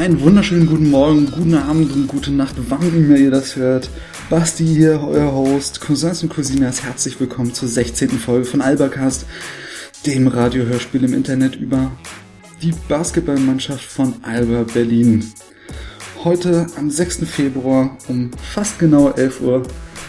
Einen 0.00 0.22
wunderschönen 0.22 0.66
guten 0.66 0.88
Morgen, 0.88 1.30
guten 1.30 1.52
Abend 1.52 1.92
und 1.92 2.08
gute 2.08 2.30
Nacht, 2.30 2.54
wann 2.70 2.88
immer 2.96 3.16
ihr 3.16 3.30
das 3.30 3.56
hört. 3.56 3.90
Basti 4.30 4.64
hier, 4.64 4.98
euer 4.98 5.30
Host, 5.30 5.82
Cousins 5.82 6.22
und 6.22 6.30
Cousinas, 6.30 6.82
herzlich 6.82 7.20
willkommen 7.20 7.52
zur 7.52 7.68
16. 7.68 8.08
Folge 8.08 8.46
von 8.46 8.62
Albercast, 8.62 9.26
dem 10.06 10.26
Radiohörspiel 10.26 11.04
im 11.04 11.12
Internet 11.12 11.56
über 11.56 11.92
die 12.62 12.72
Basketballmannschaft 12.88 13.84
von 13.84 14.14
Alba 14.22 14.62
Berlin. 14.72 15.22
Heute 16.24 16.66
am 16.78 16.90
6. 16.90 17.26
Februar 17.26 17.98
um 18.08 18.30
fast 18.54 18.78
genau 18.78 19.10
11 19.10 19.42
Uhr 19.42 19.64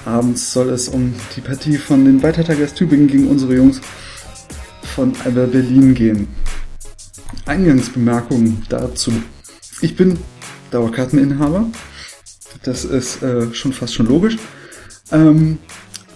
abends 0.06 0.54
soll 0.54 0.70
es 0.70 0.88
um 0.88 1.14
die 1.36 1.42
Partie 1.42 1.76
von 1.76 2.06
den 2.06 2.24
Weitertagers 2.24 2.76
Tübingen 2.76 3.08
gegen 3.08 3.28
unsere 3.28 3.56
Jungs 3.56 3.82
von 4.96 5.12
Alba 5.26 5.48
Berlin 5.48 5.94
gehen. 5.94 6.30
Eingangsbemerkungen 7.46 8.66
dazu. 8.70 9.12
Ich 9.82 9.96
bin 9.96 10.20
Dauerkarteninhaber. 10.70 11.66
Das 12.64 12.86
ist 12.86 13.24
äh, 13.24 13.52
schon 13.52 13.74
fast 13.74 13.96
schon 13.96 14.06
logisch. 14.06 14.38
Ähm, 15.12 15.58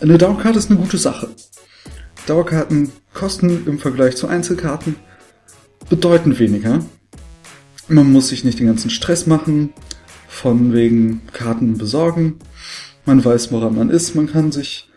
eine 0.02 0.20
Dauerkarte 0.20 0.60
ist 0.60 0.70
eine 0.70 0.80
gute 0.80 1.00
Sache. 1.00 1.30
Dauerkarten 2.28 2.92
kosten 3.16 3.66
im 3.66 3.80
Vergleich 3.80 4.18
zu 4.18 4.28
Einzelkarten 4.28 4.98
bedeutend 5.90 6.38
weniger. 6.38 6.86
Man 7.88 8.12
muss 8.12 8.30
sich 8.30 8.44
nicht 8.44 8.60
den 8.60 8.68
ganzen 8.68 8.92
Stress 8.92 9.26
machen, 9.26 9.74
von 10.28 10.74
wegen 10.74 11.22
Karten 11.34 11.78
besorgen. 11.80 12.40
Man 13.06 13.26
weiß, 13.26 13.52
woran 13.52 13.76
man 13.76 13.90
ist. 13.90 14.14
Man 14.14 14.28
kann 14.28 14.52
sich 14.52 14.90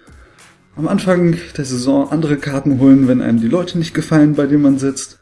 am 0.76 0.88
Anfang 0.88 1.38
der 1.56 1.64
Saison 1.64 2.10
andere 2.10 2.36
Karten 2.36 2.80
holen, 2.80 3.08
wenn 3.08 3.22
einem 3.22 3.40
die 3.40 3.48
Leute 3.48 3.78
nicht 3.78 3.94
gefallen, 3.94 4.34
bei 4.34 4.46
denen 4.46 4.62
man 4.62 4.78
sitzt. 4.78 5.20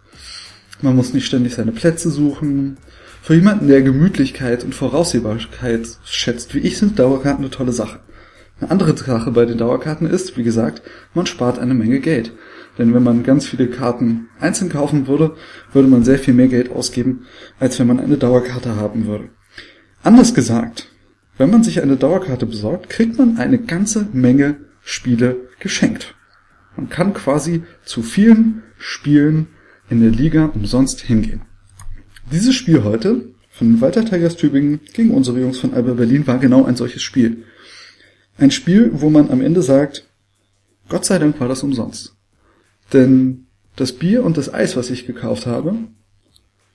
Man 0.82 0.96
muss 0.96 1.12
nicht 1.12 1.26
ständig 1.26 1.54
seine 1.54 1.73
Plätze 1.73 2.10
suchen. 2.10 2.76
Für 3.27 3.35
jemanden, 3.35 3.66
der 3.66 3.83
Gemütlichkeit 3.83 4.62
und 4.62 4.73
Voraussehbarkeit 4.73 5.98
schätzt, 6.05 6.55
wie 6.55 6.61
ich, 6.61 6.79
sind 6.79 6.97
Dauerkarten 6.97 7.45
eine 7.45 7.51
tolle 7.51 7.73
Sache. 7.73 7.99
Eine 8.60 8.71
andere 8.71 8.96
Sache 8.96 9.33
bei 9.33 9.45
den 9.45 9.59
Dauerkarten 9.59 10.09
ist, 10.09 10.37
wie 10.37 10.45
gesagt, 10.45 10.83
man 11.13 11.27
spart 11.27 11.59
eine 11.59 11.74
Menge 11.74 11.99
Geld. 11.99 12.30
Denn 12.79 12.95
wenn 12.95 13.02
man 13.02 13.24
ganz 13.24 13.45
viele 13.45 13.66
Karten 13.66 14.29
einzeln 14.38 14.71
kaufen 14.71 15.09
würde, 15.09 15.35
würde 15.73 15.88
man 15.88 16.05
sehr 16.05 16.21
viel 16.21 16.35
mehr 16.35 16.46
Geld 16.46 16.71
ausgeben, 16.71 17.27
als 17.59 17.80
wenn 17.80 17.88
man 17.88 17.99
eine 17.99 18.16
Dauerkarte 18.16 18.77
haben 18.77 19.07
würde. 19.07 19.30
Anders 20.05 20.33
gesagt, 20.33 20.87
wenn 21.37 21.51
man 21.51 21.65
sich 21.65 21.83
eine 21.83 21.96
Dauerkarte 21.96 22.46
besorgt, 22.46 22.90
kriegt 22.90 23.18
man 23.18 23.38
eine 23.38 23.59
ganze 23.59 24.07
Menge 24.13 24.59
Spiele 24.83 25.49
geschenkt. 25.59 26.15
Man 26.77 26.90
kann 26.90 27.13
quasi 27.13 27.65
zu 27.85 28.05
vielen 28.05 28.63
Spielen 28.79 29.49
in 29.90 30.01
der 30.01 30.13
Liga 30.13 30.52
umsonst 30.55 31.01
hingehen. 31.01 31.43
Dieses 32.32 32.57
Spiel 32.57 32.82
heute 32.82 33.29
von 33.51 33.80
Walter 33.80 34.05
Tigers 34.05 34.37
Tübingen 34.37 34.80
gegen 34.93 35.13
unsere 35.13 35.41
Jungs 35.41 35.60
von 35.60 35.73
Alba 35.73 35.95
Berlin 35.95 36.27
war 36.27 36.38
genau 36.38 36.65
ein 36.65 36.74
solches 36.74 37.02
Spiel. 37.02 37.45
Ein 38.37 38.51
Spiel, 38.51 38.91
wo 38.95 39.10
man 39.10 39.30
am 39.30 39.41
Ende 39.41 39.63
sagt, 39.63 40.09
Gott 40.88 41.05
sei 41.05 41.18
Dank 41.21 41.38
war 41.38 41.46
das 41.46 41.63
umsonst. 41.63 42.16
Denn 42.93 43.46
das 43.77 43.93
Bier 43.93 44.24
und 44.24 44.37
das 44.37 44.52
Eis, 44.52 44.77
was 44.77 44.91
ich 44.91 45.07
gekauft 45.07 45.46
habe, 45.46 45.77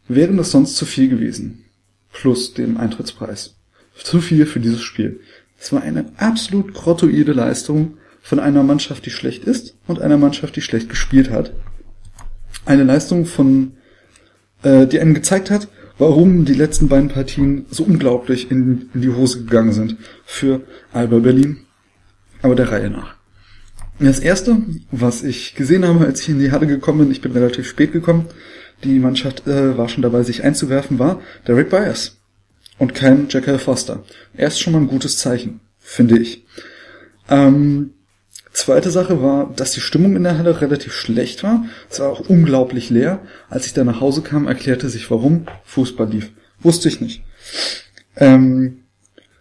wären 0.07 0.37
das 0.37 0.51
sonst 0.51 0.77
zu 0.77 0.85
viel 0.85 1.09
gewesen. 1.09 1.65
Plus 2.13 2.53
dem 2.53 2.77
Eintrittspreis. 2.77 3.55
Zu 4.01 4.21
viel 4.21 4.45
für 4.45 4.61
dieses 4.61 4.81
Spiel. 4.81 5.19
Es 5.59 5.73
war 5.73 5.81
eine 5.81 6.13
absolut 6.15 6.73
grottoide 6.73 7.33
Leistung 7.33 7.97
von 8.21 8.39
einer 8.39 8.63
Mannschaft, 8.63 9.05
die 9.05 9.11
schlecht 9.11 9.43
ist 9.43 9.75
und 9.85 9.99
einer 9.99 10.17
Mannschaft, 10.17 10.55
die 10.55 10.61
schlecht 10.61 10.87
gespielt 10.87 11.29
hat. 11.29 11.53
Eine 12.65 12.83
Leistung 12.85 13.25
von, 13.25 13.73
äh, 14.63 14.87
die 14.87 14.99
einem 14.99 15.13
gezeigt 15.13 15.51
hat, 15.51 15.67
warum 15.97 16.45
die 16.45 16.53
letzten 16.53 16.87
beiden 16.87 17.09
Partien 17.09 17.65
so 17.69 17.83
unglaublich 17.83 18.49
in, 18.49 18.89
in 18.93 19.01
die 19.01 19.09
Hose 19.09 19.43
gegangen 19.43 19.73
sind 19.73 19.97
für 20.25 20.61
Alba 20.93 21.19
Berlin. 21.19 21.65
Aber 22.41 22.55
der 22.55 22.71
Reihe 22.71 22.89
nach. 22.89 23.15
Das 23.99 24.19
erste, 24.19 24.57
was 24.89 25.23
ich 25.23 25.53
gesehen 25.53 25.85
habe, 25.85 26.05
als 26.05 26.21
ich 26.21 26.29
in 26.29 26.39
die 26.39 26.51
Halle 26.51 26.65
gekommen 26.65 26.99
bin, 26.99 27.11
ich 27.11 27.21
bin 27.21 27.33
relativ 27.33 27.67
spät 27.67 27.91
gekommen, 27.91 28.25
die 28.83 28.97
Mannschaft 28.97 29.45
äh, 29.47 29.77
war 29.77 29.89
schon 29.89 30.01
dabei, 30.01 30.23
sich 30.23 30.43
einzuwerfen, 30.43 30.97
war 30.97 31.21
Derek 31.47 31.69
Byers 31.69 32.17
und 32.79 32.95
kein 32.95 33.27
Jekyll 33.29 33.59
Foster. 33.59 34.03
Er 34.33 34.47
ist 34.47 34.59
schon 34.59 34.73
mal 34.73 34.79
ein 34.79 34.87
gutes 34.87 35.19
Zeichen, 35.19 35.59
finde 35.77 36.17
ich. 36.17 36.47
Ähm, 37.29 37.91
zweite 38.51 38.91
Sache 38.91 39.21
war, 39.21 39.51
dass 39.55 39.71
die 39.71 39.81
Stimmung 39.81 40.15
in 40.15 40.23
der 40.23 40.37
Halle 40.37 40.61
relativ 40.61 40.93
schlecht 40.93 41.43
war. 41.43 41.65
Es 41.89 41.99
war 41.99 42.09
auch 42.09 42.29
unglaublich 42.29 42.89
leer. 42.89 43.19
Als 43.49 43.65
ich 43.65 43.73
da 43.73 43.83
nach 43.83 44.01
Hause 44.01 44.21
kam, 44.21 44.47
erklärte 44.47 44.89
sich, 44.89 45.09
warum 45.09 45.45
Fußball 45.63 46.09
lief. 46.09 46.31
Wusste 46.59 46.89
ich 46.89 47.01
nicht. 47.01 47.23
Ähm, 48.17 48.83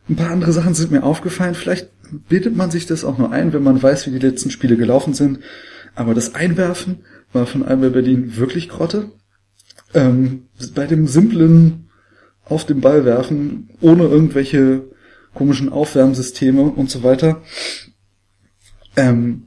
ein 0.08 0.16
paar 0.16 0.30
andere 0.30 0.52
Sachen 0.52 0.74
sind 0.74 0.90
mir 0.90 1.02
aufgefallen. 1.02 1.54
Vielleicht 1.54 1.88
bildet 2.28 2.56
man 2.56 2.70
sich 2.70 2.86
das 2.86 3.04
auch 3.04 3.18
nur 3.18 3.32
ein, 3.32 3.52
wenn 3.52 3.62
man 3.62 3.82
weiß, 3.82 4.06
wie 4.06 4.18
die 4.18 4.26
letzten 4.26 4.50
Spiele 4.50 4.76
gelaufen 4.76 5.14
sind. 5.14 5.40
Aber 5.94 6.14
das 6.14 6.34
Einwerfen 6.34 7.00
war 7.32 7.46
von 7.46 7.64
Alba 7.64 7.88
Berlin 7.88 8.36
wirklich 8.36 8.68
Grotte. 8.68 9.12
Ähm, 9.94 10.46
bei 10.74 10.86
dem 10.86 11.06
simplen 11.06 11.90
auf 12.44 12.64
den 12.64 12.80
Ball 12.80 13.04
werfen, 13.04 13.70
ohne 13.80 14.04
irgendwelche 14.04 14.82
komischen 15.34 15.68
Aufwärmsysteme 15.68 16.62
und 16.62 16.90
so 16.90 17.02
weiter, 17.02 17.42
ähm, 18.96 19.44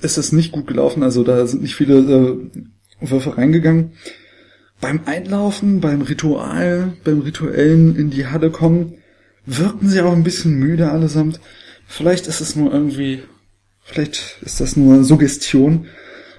ist 0.00 0.18
es 0.18 0.32
nicht 0.32 0.52
gut 0.52 0.66
gelaufen. 0.66 1.02
Also 1.02 1.24
da 1.24 1.46
sind 1.46 1.62
nicht 1.62 1.74
viele 1.74 1.98
äh, 1.98 3.08
Würfe 3.08 3.36
reingegangen. 3.36 3.92
Beim 4.80 5.00
Einlaufen, 5.06 5.80
beim 5.80 6.02
Ritual, 6.02 6.92
beim 7.04 7.20
rituellen 7.20 7.96
in 7.96 8.10
die 8.10 8.26
Halle 8.26 8.50
kommen, 8.50 8.94
wirkten 9.44 9.88
sie 9.88 10.00
auch 10.00 10.12
ein 10.12 10.22
bisschen 10.22 10.54
müde 10.58 10.90
allesamt. 10.90 11.40
Vielleicht 11.86 12.26
ist 12.26 12.40
es 12.40 12.54
nur 12.54 12.72
irgendwie, 12.72 13.22
vielleicht 13.82 14.38
ist 14.42 14.60
das 14.60 14.76
nur 14.76 15.02
Suggestion. 15.02 15.86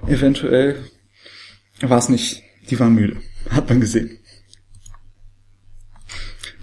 Eventuell 0.08 0.78
war 1.82 1.98
es 1.98 2.08
nicht. 2.08 2.44
Die 2.70 2.80
waren 2.80 2.96
müde. 2.96 3.18
Hat 3.50 3.68
man 3.68 3.82
gesehen. 3.82 4.20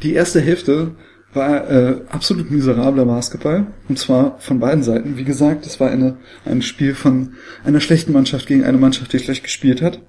Die 0.02 0.14
erste 0.14 0.40
Hälfte 0.40 0.94
war 1.36 1.70
äh, 1.70 2.00
absolut 2.08 2.50
miserabler 2.50 3.04
Basketball. 3.04 3.66
Und 3.88 3.98
zwar 3.98 4.38
von 4.40 4.58
beiden 4.58 4.82
Seiten. 4.82 5.16
Wie 5.16 5.24
gesagt, 5.24 5.66
es 5.66 5.78
war 5.78 5.90
eine, 5.90 6.16
ein 6.44 6.62
Spiel 6.62 6.94
von 6.94 7.34
einer 7.64 7.80
schlechten 7.80 8.12
Mannschaft 8.12 8.46
gegen 8.46 8.64
eine 8.64 8.78
Mannschaft, 8.78 9.12
die 9.12 9.18
schlecht 9.18 9.44
gespielt 9.44 9.82
hat. 9.82 10.00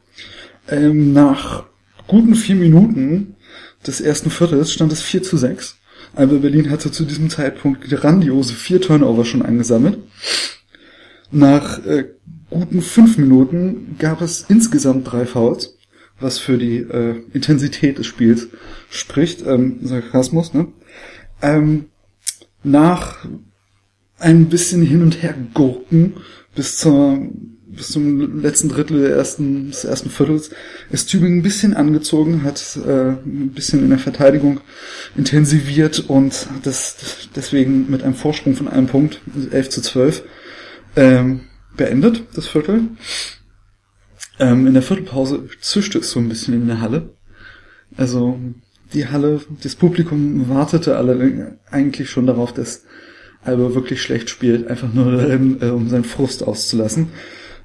Ähm, 0.70 1.14
nach 1.14 1.66
guten 2.08 2.36
vier 2.36 2.56
Minuten 2.56 3.36
des 3.86 4.02
ersten 4.02 4.30
Viertels 4.30 4.72
stand 4.72 4.92
es 4.92 5.02
4 5.02 5.24
zu 5.24 5.38
6. 5.38 5.78
Alba 6.16 6.38
Berlin 6.38 6.70
hatte 6.72 6.92
zu 6.92 7.04
diesem 7.06 7.30
Zeitpunkt 7.30 7.82
grandiose 7.90 8.54
vier 8.54 8.82
Turnover 8.82 9.26
schon 9.26 9.42
angesammelt. 9.42 10.00
Nach 11.32 11.86
äh, 11.86 12.06
guten 12.50 12.82
fünf 12.82 13.18
Minuten 13.18 13.98
gab 14.00 14.22
es 14.22 14.46
insgesamt 14.48 15.12
drei 15.12 15.26
Fouls 15.26 15.77
was 16.20 16.40
für 16.40 16.58
die 16.58 16.78
äh, 16.78 17.22
Intensität 17.34 17.98
des 17.98 18.08
Spiels 18.08 18.48
spricht, 18.90 19.46
ähm, 19.46 19.80
Sarkasmus, 19.84 20.54
ne? 20.54 20.68
Ähm, 21.42 21.86
nach 22.64 23.26
ein 24.20 24.50
bisschen 24.50 24.82
hin 24.82 25.04
und 25.04 25.22
her 25.22 25.36
gurken 25.54 26.14
bis 26.56 26.78
zur 26.78 27.20
bis 27.78 27.90
zum 27.90 28.42
letzten 28.42 28.70
Drittel 28.70 29.02
der 29.02 29.16
ersten, 29.16 29.68
des 29.70 29.84
ersten 29.84 30.10
Viertels 30.10 30.50
ist 30.90 31.10
Tübingen 31.10 31.40
ein 31.40 31.44
bisschen 31.44 31.76
angezogen, 31.76 32.44
hat 32.44 32.78
äh, 32.86 33.12
ein 33.12 33.52
bisschen 33.54 33.84
in 33.84 33.90
der 33.90 34.00
Verteidigung 34.00 34.60
intensiviert 35.16 36.00
und 36.08 36.48
das 36.64 37.30
deswegen 37.36 37.90
mit 37.90 38.04
einem 38.04 38.16
Vorsprung 38.16 38.56
von 38.56 38.68
einem 38.68 38.88
Punkt, 38.88 39.22
11 39.52 39.70
zu 39.70 39.82
12, 39.82 40.24
ähm, 40.96 41.42
beendet, 41.76 42.24
das 42.34 42.48
Viertel. 42.48 42.82
Ähm, 44.40 44.68
in 44.68 44.74
der 44.74 44.84
Viertelpause 44.84 45.48
zischte 45.62 46.00
es 46.00 46.12
so 46.12 46.20
ein 46.20 46.30
bisschen 46.30 46.54
in 46.54 46.68
der 46.68 46.82
Halle. 46.82 47.14
Also 47.96 48.40
die 48.94 49.08
Halle, 49.08 49.42
das 49.64 49.76
Publikum 49.76 50.50
wartete 50.50 50.98
alle 50.98 51.58
eigentlich 51.72 52.10
schon 52.10 52.28
darauf, 52.28 52.54
dass 52.54 52.84
Alba 53.44 53.74
wirklich 53.74 54.02
schlecht 54.02 54.30
spielt, 54.30 54.68
einfach 54.68 54.94
nur 54.94 55.12
darin, 55.12 55.58
äh, 55.62 55.68
um 55.68 55.90
seinen 55.90 56.04
Frust 56.04 56.44
auszulassen. 56.44 57.10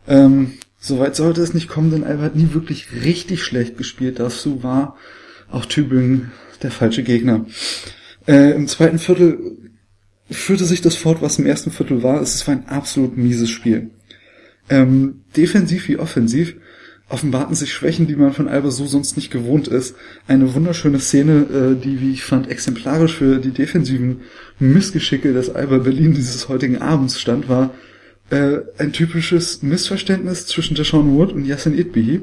Ähm, 0.06 0.54
Soweit 0.84 1.14
sollte 1.14 1.42
es 1.42 1.54
nicht 1.54 1.68
kommen, 1.68 1.92
denn 1.92 2.02
Alba 2.02 2.24
hat 2.24 2.34
nie 2.34 2.54
wirklich 2.54 2.88
richtig 3.04 3.44
schlecht 3.44 3.76
gespielt. 3.78 4.18
Dazu 4.18 4.64
war 4.64 4.96
auch 5.48 5.64
Tübingen 5.64 6.32
der 6.60 6.72
falsche 6.72 7.04
Gegner. 7.04 7.46
Äh, 8.26 8.50
Im 8.56 8.66
zweiten 8.66 8.98
Viertel 8.98 9.58
führte 10.28 10.64
sich 10.64 10.80
das 10.80 10.96
fort, 10.96 11.22
was 11.22 11.38
im 11.38 11.46
ersten 11.46 11.70
Viertel 11.70 12.02
war. 12.02 12.20
Es 12.20 12.44
war 12.48 12.56
ein 12.56 12.66
absolut 12.66 13.16
mieses 13.16 13.48
Spiel. 13.48 13.90
Ähm, 14.68 15.22
defensiv 15.36 15.86
wie 15.86 15.98
offensiv 15.98 16.56
offenbarten 17.12 17.54
sich 17.54 17.72
Schwächen, 17.72 18.06
die 18.06 18.16
man 18.16 18.32
von 18.32 18.48
Alba 18.48 18.70
so 18.70 18.86
sonst 18.86 19.16
nicht 19.16 19.30
gewohnt 19.30 19.68
ist. 19.68 19.94
Eine 20.26 20.54
wunderschöne 20.54 20.98
Szene, 20.98 21.76
äh, 21.78 21.80
die, 21.80 22.00
wie 22.00 22.12
ich 22.12 22.24
fand, 22.24 22.48
exemplarisch 22.48 23.16
für 23.16 23.38
die 23.38 23.50
defensiven 23.50 24.22
Missgeschicke 24.58 25.32
des 25.32 25.50
Alba 25.50 25.78
Berlin 25.78 26.14
dieses 26.14 26.48
heutigen 26.48 26.78
Abends 26.80 27.20
stand, 27.20 27.48
war 27.48 27.70
äh, 28.30 28.60
ein 28.78 28.92
typisches 28.92 29.62
Missverständnis 29.62 30.46
zwischen 30.46 30.74
Deshaun 30.74 31.14
Wood 31.14 31.32
und 31.32 31.44
Yassin 31.44 31.78
Itbihi. 31.78 32.22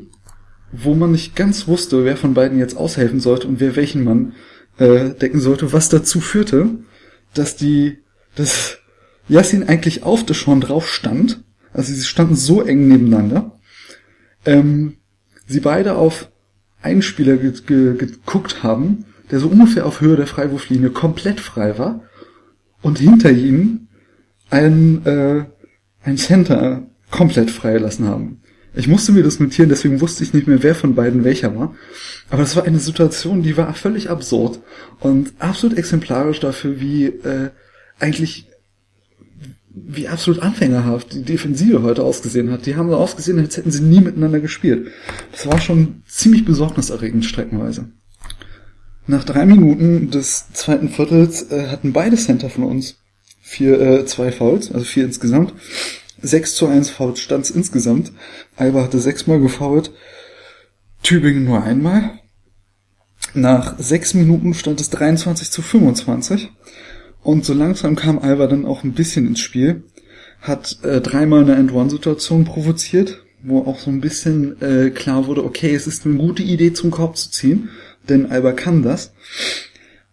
wo 0.71 0.93
man 0.93 1.11
nicht 1.11 1.35
ganz 1.35 1.67
wusste, 1.67 2.05
wer 2.05 2.17
von 2.17 2.33
beiden 2.33 2.59
jetzt 2.59 2.77
aushelfen 2.77 3.19
sollte 3.19 3.47
und 3.47 3.59
wer 3.59 3.75
welchen 3.75 4.03
Mann 4.03 4.33
äh, 4.77 5.11
decken 5.11 5.39
sollte, 5.39 5.73
was 5.73 5.89
dazu 5.89 6.21
führte, 6.21 6.69
dass 7.33 7.55
die, 7.55 7.97
dass 8.35 8.77
Yassin 9.27 9.67
eigentlich 9.67 10.03
auf 10.03 10.25
der 10.25 10.35
schon 10.35 10.61
drauf 10.61 10.87
stand, 10.87 11.43
also 11.73 11.93
sie 11.93 12.03
standen 12.03 12.35
so 12.35 12.61
eng 12.61 12.87
nebeneinander, 12.87 13.58
ähm, 14.49 14.97
sie 15.45 15.59
beide 15.59 15.95
auf 15.95 16.29
einen 16.81 17.01
Spieler 17.01 17.37
ge 17.37 17.53
ge 17.65 17.95
geguckt 17.97 18.63
haben, 18.63 19.05
der 19.29 19.39
so 19.39 19.47
ungefähr 19.47 19.85
auf 19.85 20.01
Höhe 20.01 20.15
der 20.15 20.27
Freiwurflinie 20.27 20.89
komplett 20.89 21.39
frei 21.39 21.77
war 21.77 22.01
und 22.81 22.99
hinter 22.99 23.31
ihnen 23.31 23.89
ein, 24.49 25.05
äh, 25.05 25.45
ein 26.03 26.17
Center 26.17 26.87
komplett 27.11 27.51
freigelassen 27.51 28.07
haben. 28.07 28.41
Ich 28.73 28.87
musste 28.87 29.11
mir 29.11 29.23
das 29.23 29.39
notieren, 29.39 29.69
deswegen 29.69 29.99
wusste 29.99 30.23
ich 30.23 30.33
nicht 30.33 30.47
mehr, 30.47 30.63
wer 30.63 30.75
von 30.75 30.95
beiden 30.95 31.23
welcher 31.23 31.55
war. 31.55 31.75
Aber 32.29 32.43
es 32.43 32.55
war 32.55 32.63
eine 32.63 32.79
Situation, 32.79 33.43
die 33.43 33.57
war 33.57 33.73
völlig 33.73 34.09
absurd 34.09 34.59
und 34.99 35.33
absolut 35.39 35.77
exemplarisch 35.77 36.39
dafür, 36.39 36.79
wie 36.79 37.05
äh, 37.05 37.49
eigentlich 37.99 38.48
wie 39.87 40.07
absolut 40.07 40.41
anfängerhaft 40.41 41.13
die 41.13 41.23
Defensive 41.23 41.81
heute 41.81 42.03
ausgesehen 42.03 42.51
hat. 42.51 42.65
Die 42.65 42.75
haben 42.75 42.89
so 42.89 42.95
ausgesehen, 42.95 43.39
als 43.39 43.57
hätten 43.57 43.71
sie 43.71 43.81
nie 43.81 44.01
miteinander 44.01 44.39
gespielt. 44.39 44.89
Das 45.31 45.47
war 45.47 45.59
schon 45.59 46.03
ziemlich 46.07 46.45
besorgniserregend 46.45 47.25
streckenweise. 47.25 47.89
Nach 49.07 49.23
drei 49.23 49.45
Minuten 49.45 50.11
des 50.11 50.51
zweiten 50.53 50.89
Viertels 50.89 51.51
äh, 51.51 51.67
hatten 51.67 51.93
beide 51.93 52.15
Center 52.15 52.49
von 52.49 52.65
uns 52.65 52.97
vier, 53.41 53.79
äh, 53.81 54.05
zwei 54.05 54.31
Fouls, 54.31 54.71
also 54.71 54.85
vier 54.85 55.05
insgesamt. 55.05 55.53
6 56.21 56.55
zu 56.55 56.67
1 56.67 56.89
Fouls 56.89 57.19
stand 57.19 57.49
insgesamt. 57.49 58.11
Alba 58.55 58.83
hatte 58.83 58.99
sechsmal 58.99 59.39
gefoult, 59.39 59.91
Tübingen 61.01 61.45
nur 61.45 61.63
einmal. 61.63 62.19
Nach 63.33 63.79
sechs 63.79 64.13
Minuten 64.13 64.53
stand 64.53 64.81
es 64.81 64.89
23 64.89 65.49
zu 65.49 65.61
25. 65.61 66.51
Und 67.29 67.45
so 67.45 67.53
langsam 67.53 67.95
kam 67.95 68.17
Alba 68.17 68.47
dann 68.47 68.65
auch 68.65 68.83
ein 68.83 68.93
bisschen 68.93 69.27
ins 69.27 69.39
Spiel. 69.39 69.83
Hat 70.41 70.79
äh, 70.81 70.99
dreimal 70.99 71.43
eine 71.43 71.57
End-One-Situation 71.57 72.43
provoziert, 72.43 73.23
wo 73.43 73.59
auch 73.67 73.77
so 73.77 73.91
ein 73.91 74.01
bisschen 74.01 74.59
äh, 74.63 74.89
klar 74.89 75.27
wurde, 75.27 75.45
okay, 75.45 75.75
es 75.75 75.85
ist 75.85 76.07
eine 76.07 76.15
gute 76.15 76.41
Idee 76.41 76.73
zum 76.73 76.89
Korb 76.89 77.17
zu 77.17 77.29
ziehen, 77.29 77.69
denn 78.09 78.31
Alba 78.31 78.53
kann 78.53 78.81
das. 78.81 79.13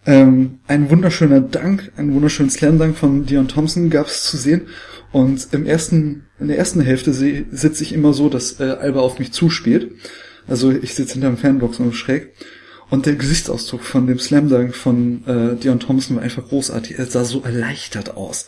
Ähm, 0.04 0.58
ein 0.66 0.90
wunderschöner 0.90 1.40
Dank, 1.40 1.90
ein 1.96 2.12
wunderschöner 2.12 2.50
Slam-Dank 2.50 2.98
von 2.98 3.24
Dion 3.24 3.48
Thompson 3.48 3.88
gab 3.88 4.08
es 4.08 4.24
zu 4.24 4.36
sehen. 4.36 4.66
Und 5.10 5.48
im 5.52 5.64
ersten, 5.64 6.26
in 6.38 6.48
der 6.48 6.58
ersten 6.58 6.82
Hälfte 6.82 7.14
sitze 7.14 7.82
ich 7.82 7.94
immer 7.94 8.12
so, 8.12 8.28
dass 8.28 8.60
äh, 8.60 8.64
Alba 8.64 9.00
auf 9.00 9.18
mich 9.18 9.32
zuspielt. 9.32 9.90
Also 10.46 10.70
ich 10.70 10.94
sitze 10.94 11.14
hinterm 11.14 11.38
Fanbox 11.38 11.80
und 11.80 11.94
schräg. 11.94 12.34
Und 12.88 13.06
der 13.06 13.16
Gesichtsausdruck 13.16 13.82
von 13.82 14.06
dem 14.06 14.18
Slam 14.18 14.48
Dunk 14.48 14.74
von 14.74 15.26
äh, 15.26 15.56
Dion 15.56 15.80
Thompson 15.80 16.16
war 16.16 16.22
einfach 16.22 16.46
großartig. 16.46 16.98
Er 16.98 17.06
sah 17.06 17.24
so 17.24 17.42
erleichtert 17.42 18.16
aus. 18.16 18.46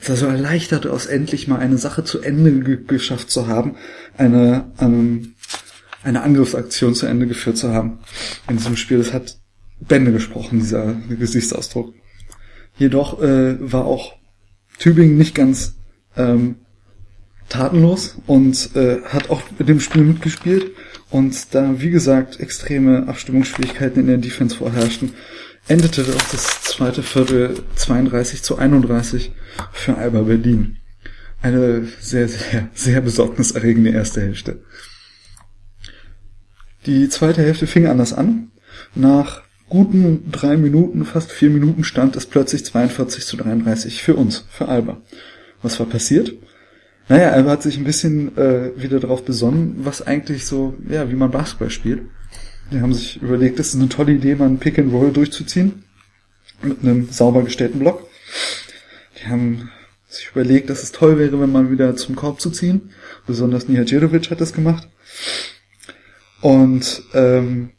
Er 0.00 0.08
sah 0.08 0.16
so 0.16 0.26
erleichtert 0.26 0.86
aus, 0.86 1.06
endlich 1.06 1.48
mal 1.48 1.58
eine 1.58 1.78
Sache 1.78 2.04
zu 2.04 2.20
Ende 2.20 2.60
ge 2.60 2.84
geschafft 2.86 3.30
zu 3.30 3.46
haben, 3.46 3.76
eine, 4.16 4.70
ähm, 4.78 5.34
eine 6.02 6.22
Angriffsaktion 6.22 6.94
zu 6.94 7.06
Ende 7.06 7.26
geführt 7.26 7.56
zu 7.56 7.72
haben 7.72 8.00
in 8.48 8.58
diesem 8.58 8.76
Spiel. 8.76 8.98
Das 8.98 9.12
hat 9.14 9.38
Bände 9.80 10.12
gesprochen, 10.12 10.60
dieser 10.60 10.94
Gesichtsausdruck. 11.08 11.94
Jedoch 12.76 13.22
äh, 13.22 13.56
war 13.60 13.86
auch 13.86 14.14
Tübingen 14.78 15.16
nicht 15.16 15.34
ganz 15.34 15.76
ähm, 16.16 16.56
tatenlos 17.52 18.16
und 18.26 18.74
äh, 18.74 19.02
hat 19.02 19.30
auch 19.30 19.42
mit 19.58 19.68
dem 19.68 19.80
Spiel 19.80 20.02
mitgespielt. 20.02 20.72
Und 21.10 21.54
da, 21.54 21.80
wie 21.80 21.90
gesagt, 21.90 22.40
extreme 22.40 23.06
Abstimmungsschwierigkeiten 23.06 24.00
in 24.00 24.06
der 24.06 24.16
Defense 24.16 24.56
vorherrschten, 24.56 25.12
endete 25.68 26.02
auch 26.02 26.30
das 26.30 26.62
zweite 26.62 27.02
Viertel 27.02 27.62
32 27.76 28.42
zu 28.42 28.56
31 28.56 29.32
für 29.72 29.96
Alba 29.96 30.22
Berlin. 30.22 30.78
Eine 31.42 31.86
sehr, 32.00 32.28
sehr, 32.28 32.68
sehr 32.72 33.00
besorgniserregende 33.00 33.90
erste 33.90 34.22
Hälfte. 34.22 34.62
Die 36.86 37.08
zweite 37.08 37.42
Hälfte 37.42 37.66
fing 37.66 37.86
anders 37.86 38.12
an. 38.12 38.50
Nach 38.94 39.42
guten 39.68 40.30
drei 40.32 40.56
Minuten, 40.56 41.04
fast 41.04 41.30
vier 41.30 41.50
Minuten 41.50 41.84
stand 41.84 42.16
es 42.16 42.26
plötzlich 42.26 42.64
42 42.64 43.26
zu 43.26 43.36
33 43.36 44.02
für 44.02 44.14
uns, 44.14 44.44
für 44.50 44.68
Alba. 44.68 45.02
Was 45.62 45.78
war 45.78 45.86
passiert? 45.86 46.32
Naja, 47.12 47.28
er 47.28 47.44
hat 47.44 47.62
sich 47.62 47.76
ein 47.76 47.84
bisschen 47.84 48.38
äh, 48.38 48.70
wieder 48.74 48.98
darauf 48.98 49.22
besonnen, 49.22 49.74
was 49.80 50.00
eigentlich 50.00 50.46
so, 50.46 50.72
ja, 50.88 51.10
wie 51.10 51.14
man 51.14 51.30
Basketball 51.30 51.68
spielt. 51.68 52.04
Die 52.70 52.80
haben 52.80 52.94
sich 52.94 53.20
überlegt, 53.20 53.60
es 53.60 53.74
ist 53.74 53.80
eine 53.80 53.90
tolle 53.90 54.12
Idee, 54.12 54.34
mal 54.34 54.48
ein 54.48 54.58
Pick 54.58 54.78
and 54.78 54.90
Roll 54.90 55.12
durchzuziehen. 55.12 55.84
Mit 56.62 56.78
einem 56.82 57.10
sauber 57.10 57.42
gestellten 57.42 57.80
Block. 57.80 58.08
Die 59.20 59.28
haben 59.28 59.70
sich 60.08 60.30
überlegt, 60.30 60.70
dass 60.70 60.82
es 60.82 60.90
toll 60.90 61.18
wäre, 61.18 61.38
wenn 61.38 61.52
man 61.52 61.70
wieder 61.70 61.94
zum 61.96 62.16
Korb 62.16 62.40
zu 62.40 62.48
ziehen. 62.48 62.92
Besonders 63.26 63.68
Nihajirovic 63.68 64.30
hat 64.30 64.40
das 64.40 64.54
gemacht. 64.54 64.88
Und 66.40 67.02
ähm, 67.12 67.72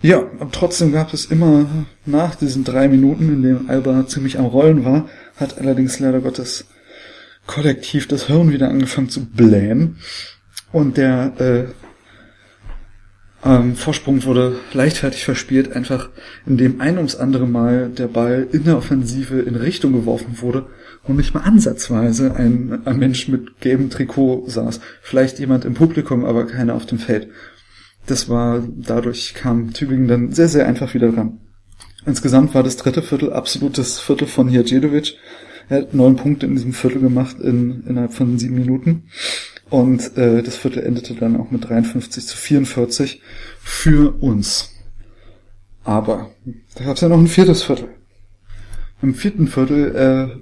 ja, 0.00 0.18
aber 0.38 0.52
trotzdem 0.52 0.92
gab 0.92 1.12
es 1.12 1.24
immer 1.24 1.66
nach 2.04 2.36
diesen 2.36 2.62
drei 2.62 2.86
Minuten, 2.86 3.30
in 3.30 3.42
denen 3.42 3.68
Alba 3.68 4.06
ziemlich 4.06 4.38
am 4.38 4.46
Rollen 4.46 4.84
war, 4.84 5.08
hat 5.38 5.58
allerdings 5.58 5.98
leider 5.98 6.20
Gottes 6.20 6.66
kollektiv 7.46 8.08
das 8.08 8.26
Hirn 8.26 8.52
wieder 8.52 8.68
angefangen 8.68 9.08
zu 9.08 9.24
blähen 9.24 9.96
und 10.72 10.96
der 10.96 11.32
äh, 11.38 11.64
ähm, 13.44 13.76
Vorsprung 13.76 14.24
wurde 14.24 14.58
leichtfertig 14.72 15.24
verspielt, 15.24 15.72
einfach 15.72 16.10
indem 16.46 16.80
ein 16.80 16.96
ums 16.96 17.14
andere 17.14 17.46
Mal 17.46 17.90
der 17.90 18.08
Ball 18.08 18.46
in 18.50 18.64
der 18.64 18.76
Offensive 18.76 19.40
in 19.40 19.54
Richtung 19.54 19.92
geworfen 19.92 20.40
wurde 20.40 20.66
und 21.04 21.16
nicht 21.16 21.34
mal 21.34 21.40
ansatzweise 21.40 22.34
ein, 22.34 22.80
ein 22.84 22.98
Mensch 22.98 23.28
mit 23.28 23.60
gelbem 23.60 23.90
Trikot 23.90 24.44
saß. 24.48 24.80
Vielleicht 25.00 25.38
jemand 25.38 25.64
im 25.64 25.74
Publikum, 25.74 26.24
aber 26.24 26.46
keiner 26.46 26.74
auf 26.74 26.86
dem 26.86 26.98
Feld. 26.98 27.28
Das 28.06 28.28
war, 28.28 28.62
dadurch 28.76 29.34
kam 29.34 29.72
Tübingen 29.72 30.08
dann 30.08 30.32
sehr, 30.32 30.48
sehr 30.48 30.66
einfach 30.66 30.94
wieder 30.94 31.12
dran. 31.12 31.40
Insgesamt 32.04 32.54
war 32.54 32.62
das 32.62 32.76
dritte 32.76 33.02
Viertel 33.02 33.32
absolutes 33.32 33.98
Viertel 33.98 34.28
von 34.28 34.48
Hirjedovic, 34.48 35.16
er 35.68 35.78
hat 35.78 35.94
neun 35.94 36.16
Punkte 36.16 36.46
in 36.46 36.54
diesem 36.54 36.72
Viertel 36.72 37.00
gemacht 37.00 37.40
in, 37.40 37.84
innerhalb 37.86 38.14
von 38.14 38.38
sieben 38.38 38.54
Minuten. 38.54 39.04
Und 39.68 40.16
äh, 40.16 40.42
das 40.42 40.56
Viertel 40.56 40.84
endete 40.84 41.14
dann 41.14 41.36
auch 41.36 41.50
mit 41.50 41.68
53 41.68 42.24
zu 42.24 42.36
44 42.36 43.20
für 43.60 44.14
uns. 44.22 44.72
Aber 45.82 46.30
da 46.74 46.84
gab 46.84 46.94
es 46.94 47.00
ja 47.00 47.08
noch 47.08 47.18
ein 47.18 47.26
viertes 47.26 47.62
Viertel. 47.62 47.88
Im 49.02 49.14
vierten 49.14 49.48
Viertel 49.48 50.40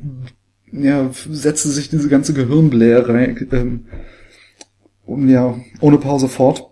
äh, 0.72 0.84
ja, 0.86 1.10
setzte 1.12 1.68
sich 1.68 1.88
diese 1.88 2.08
ganze 2.08 2.34
Gehirnbläherei 2.34 3.34
ähm, 3.52 3.86
ja, 5.06 5.58
ohne 5.80 5.98
Pause 5.98 6.28
fort. 6.28 6.70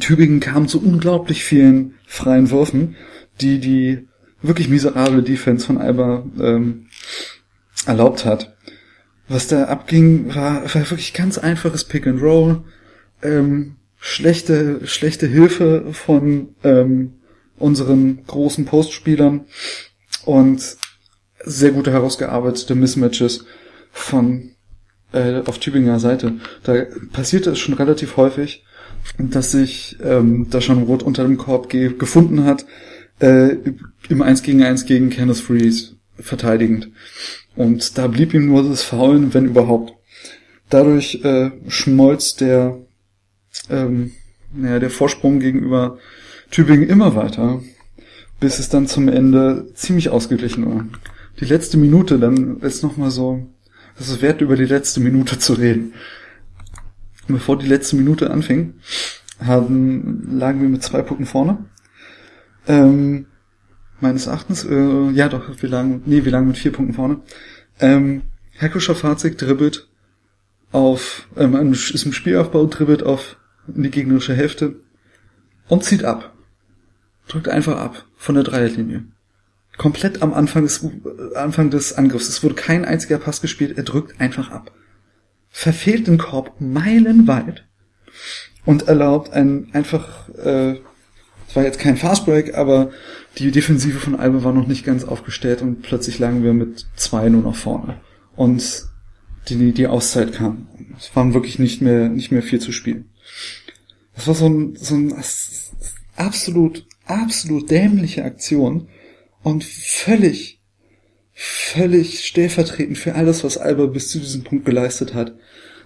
Tübingen 0.00 0.40
kam 0.40 0.68
zu 0.68 0.82
unglaublich 0.82 1.44
vielen 1.44 1.94
freien 2.06 2.50
Würfen, 2.50 2.96
die 3.40 3.60
die 3.60 4.08
wirklich 4.42 4.68
miserable 4.68 5.22
Defense 5.22 5.66
von 5.66 5.78
Alba 5.78 6.24
ähm, 6.40 6.86
erlaubt 7.86 8.24
hat. 8.24 8.56
Was 9.28 9.48
da 9.48 9.64
abging, 9.64 10.34
war, 10.34 10.62
war 10.62 10.90
wirklich 10.90 11.14
ganz 11.14 11.38
einfaches 11.38 11.84
Pick 11.84 12.06
and 12.06 12.20
Roll, 12.20 12.64
ähm, 13.22 13.76
schlechte, 13.98 14.86
schlechte 14.86 15.26
Hilfe 15.26 15.86
von 15.92 16.54
ähm, 16.62 17.14
unseren 17.58 18.24
großen 18.26 18.66
Postspielern 18.66 19.46
und 20.24 20.76
sehr 21.42 21.72
gute 21.72 21.92
herausgearbeitete 21.92 22.74
Mismatches 22.74 23.46
von 23.90 24.54
äh, 25.12 25.40
auf 25.46 25.58
Tübinger 25.58 26.00
Seite. 26.00 26.34
Da 26.64 26.84
passierte 27.12 27.50
es 27.50 27.58
schon 27.58 27.74
relativ 27.74 28.16
häufig, 28.16 28.64
dass 29.18 29.52
sich 29.52 29.96
ähm, 30.02 30.48
da 30.50 30.60
schon 30.60 30.82
Rot 30.82 31.02
unter 31.02 31.22
dem 31.22 31.38
Korb 31.38 31.68
ge 31.68 31.94
gefunden 31.96 32.44
hat, 32.44 32.66
äh, 33.20 33.56
im 34.08 34.22
1 34.22 34.42
gegen 34.42 34.62
1 34.62 34.86
gegen 34.86 35.10
Kenneth 35.10 35.38
Freeze 35.38 35.96
verteidigend. 36.18 36.90
Und 37.56 37.98
da 37.98 38.06
blieb 38.06 38.34
ihm 38.34 38.46
nur 38.46 38.68
das 38.68 38.82
Faulen, 38.82 39.32
wenn 39.34 39.46
überhaupt. 39.46 39.92
Dadurch 40.70 41.20
äh, 41.24 41.50
schmolz 41.68 42.34
der, 42.36 42.78
ähm, 43.70 44.12
naja, 44.52 44.78
der 44.78 44.90
Vorsprung 44.90 45.38
gegenüber 45.38 45.98
Tübingen 46.50 46.88
immer 46.88 47.14
weiter, 47.14 47.60
bis 48.40 48.58
es 48.58 48.68
dann 48.68 48.86
zum 48.86 49.08
Ende 49.08 49.72
ziemlich 49.74 50.08
ausgeglichen 50.08 50.66
war. 50.66 50.86
Die 51.40 51.44
letzte 51.44 51.76
Minute 51.76 52.18
dann 52.18 52.60
ist 52.60 52.82
nochmal 52.82 53.10
so, 53.10 53.46
es 53.98 54.08
ist 54.08 54.22
wert, 54.22 54.40
über 54.40 54.56
die 54.56 54.64
letzte 54.64 55.00
Minute 55.00 55.38
zu 55.38 55.54
reden. 55.54 55.94
Bevor 57.28 57.58
die 57.58 57.66
letzte 57.66 57.96
Minute 57.96 58.30
anfing, 58.30 58.74
haben, 59.40 60.28
lagen 60.38 60.60
wir 60.60 60.68
mit 60.68 60.82
zwei 60.82 61.02
Punkten 61.02 61.26
vorne. 61.26 61.64
Ähm, 62.66 63.26
meines 64.04 64.28
Erachtens. 64.28 64.64
Äh, 64.64 65.10
ja, 65.10 65.28
doch, 65.28 65.42
wir 65.60 65.68
lagen, 65.68 66.02
nee, 66.06 66.24
wir 66.24 66.30
lagen 66.30 66.46
mit 66.46 66.58
vier 66.58 66.72
Punkten 66.72 66.94
vorne. 66.94 67.20
Ähm, 67.80 68.22
Herko 68.52 68.78
Schafazik 68.78 69.36
dribbelt 69.36 69.88
auf, 70.70 71.26
ähm, 71.36 71.72
ist 71.72 72.04
im 72.04 72.12
Spielaufbau, 72.12 72.66
dribbelt 72.66 73.02
auf 73.02 73.36
in 73.74 73.82
die 73.82 73.90
gegnerische 73.90 74.34
Hälfte, 74.34 74.76
und 75.68 75.84
zieht 75.84 76.04
ab. 76.04 76.34
Drückt 77.28 77.48
einfach 77.48 77.78
ab 77.78 78.04
von 78.16 78.34
der 78.34 78.44
Dreierlinie. 78.44 79.04
Komplett 79.76 80.22
am 80.22 80.34
Anfang 80.34 80.64
des, 80.64 80.86
Anfang 81.34 81.70
des 81.70 81.94
Angriffs. 81.94 82.28
Es 82.28 82.42
wurde 82.42 82.54
kein 82.54 82.84
einziger 82.84 83.18
Pass 83.18 83.40
gespielt. 83.40 83.76
Er 83.76 83.82
drückt 83.82 84.20
einfach 84.20 84.50
ab. 84.50 84.70
Verfehlt 85.48 86.06
den 86.06 86.18
Korb 86.18 86.60
meilenweit 86.60 87.64
und 88.64 88.88
erlaubt 88.88 89.32
einen 89.32 89.72
einfach, 89.72 90.28
äh, 90.30 90.80
es 91.54 91.56
war 91.56 91.64
jetzt 91.64 91.78
kein 91.78 91.96
Fastbreak, 91.96 92.56
aber 92.56 92.90
die 93.38 93.52
Defensive 93.52 94.00
von 94.00 94.16
Alba 94.16 94.42
war 94.42 94.52
noch 94.52 94.66
nicht 94.66 94.84
ganz 94.84 95.04
aufgestellt 95.04 95.62
und 95.62 95.82
plötzlich 95.82 96.18
lagen 96.18 96.42
wir 96.42 96.52
mit 96.52 96.84
zwei 96.96 97.28
nur 97.28 97.42
noch 97.42 97.54
vorne. 97.54 98.00
Und 98.34 98.86
die, 99.48 99.70
die 99.70 99.86
Auszeit 99.86 100.32
kam. 100.32 100.66
Es 100.98 101.14
waren 101.14 101.32
wirklich 101.32 101.60
nicht 101.60 101.80
mehr, 101.80 102.08
nicht 102.08 102.32
mehr 102.32 102.42
viel 102.42 102.58
zu 102.58 102.72
spielen. 102.72 103.08
Das 104.16 104.26
war 104.26 104.34
so 104.34 104.48
ein, 104.48 104.74
so 104.74 104.96
ein 104.96 105.14
absolut, 106.16 106.86
absolut 107.06 107.70
dämliche 107.70 108.24
Aktion 108.24 108.88
und 109.44 109.62
völlig, 109.62 110.60
völlig 111.34 112.26
stellvertretend 112.26 112.98
für 112.98 113.14
alles, 113.14 113.44
was 113.44 113.58
Alba 113.58 113.86
bis 113.86 114.08
zu 114.08 114.18
diesem 114.18 114.42
Punkt 114.42 114.64
geleistet 114.64 115.14
hat. 115.14 115.36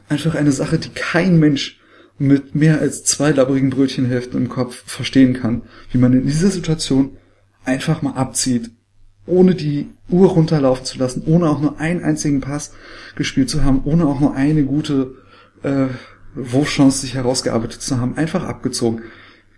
Einfach 0.09 0.35
eine 0.35 0.53
Sache, 0.53 0.79
die 0.79 0.89
kein 0.95 1.39
Mensch 1.39 1.79
mit 2.19 2.55
mehr 2.55 2.81
als 2.81 3.05
zwei 3.05 3.31
labbrigen 3.31 3.71
Brötchenhälften 3.71 4.43
im 4.43 4.49
Kopf 4.49 4.83
verstehen 4.87 5.35
kann, 5.35 5.63
wie 5.93 5.99
man 5.99 6.13
in 6.13 6.27
dieser 6.27 6.51
Situation 6.51 7.17
einfach 7.65 8.03
mal 8.03 8.15
abzieht, 8.15 8.71
ohne 9.27 9.55
die 9.55 9.89
Uhr 10.09 10.29
runterlaufen 10.29 10.85
zu 10.85 10.99
lassen, 10.99 11.23
ohne 11.27 11.49
auch 11.49 11.61
nur 11.61 11.79
einen 11.79 12.03
einzigen 12.03 12.41
Pass 12.41 12.73
gespielt 13.15 13.51
zu 13.51 13.63
haben, 13.63 13.83
ohne 13.85 14.07
auch 14.07 14.21
nur 14.21 14.35
eine 14.35 14.65
gute 14.65 15.15
äh, 15.63 15.87
Wurfchance 16.35 17.01
sich 17.01 17.15
herausgearbeitet 17.15 17.83
zu 17.83 18.01
haben, 18.01 18.17
einfach 18.17 18.45
abgezogen. 18.45 19.03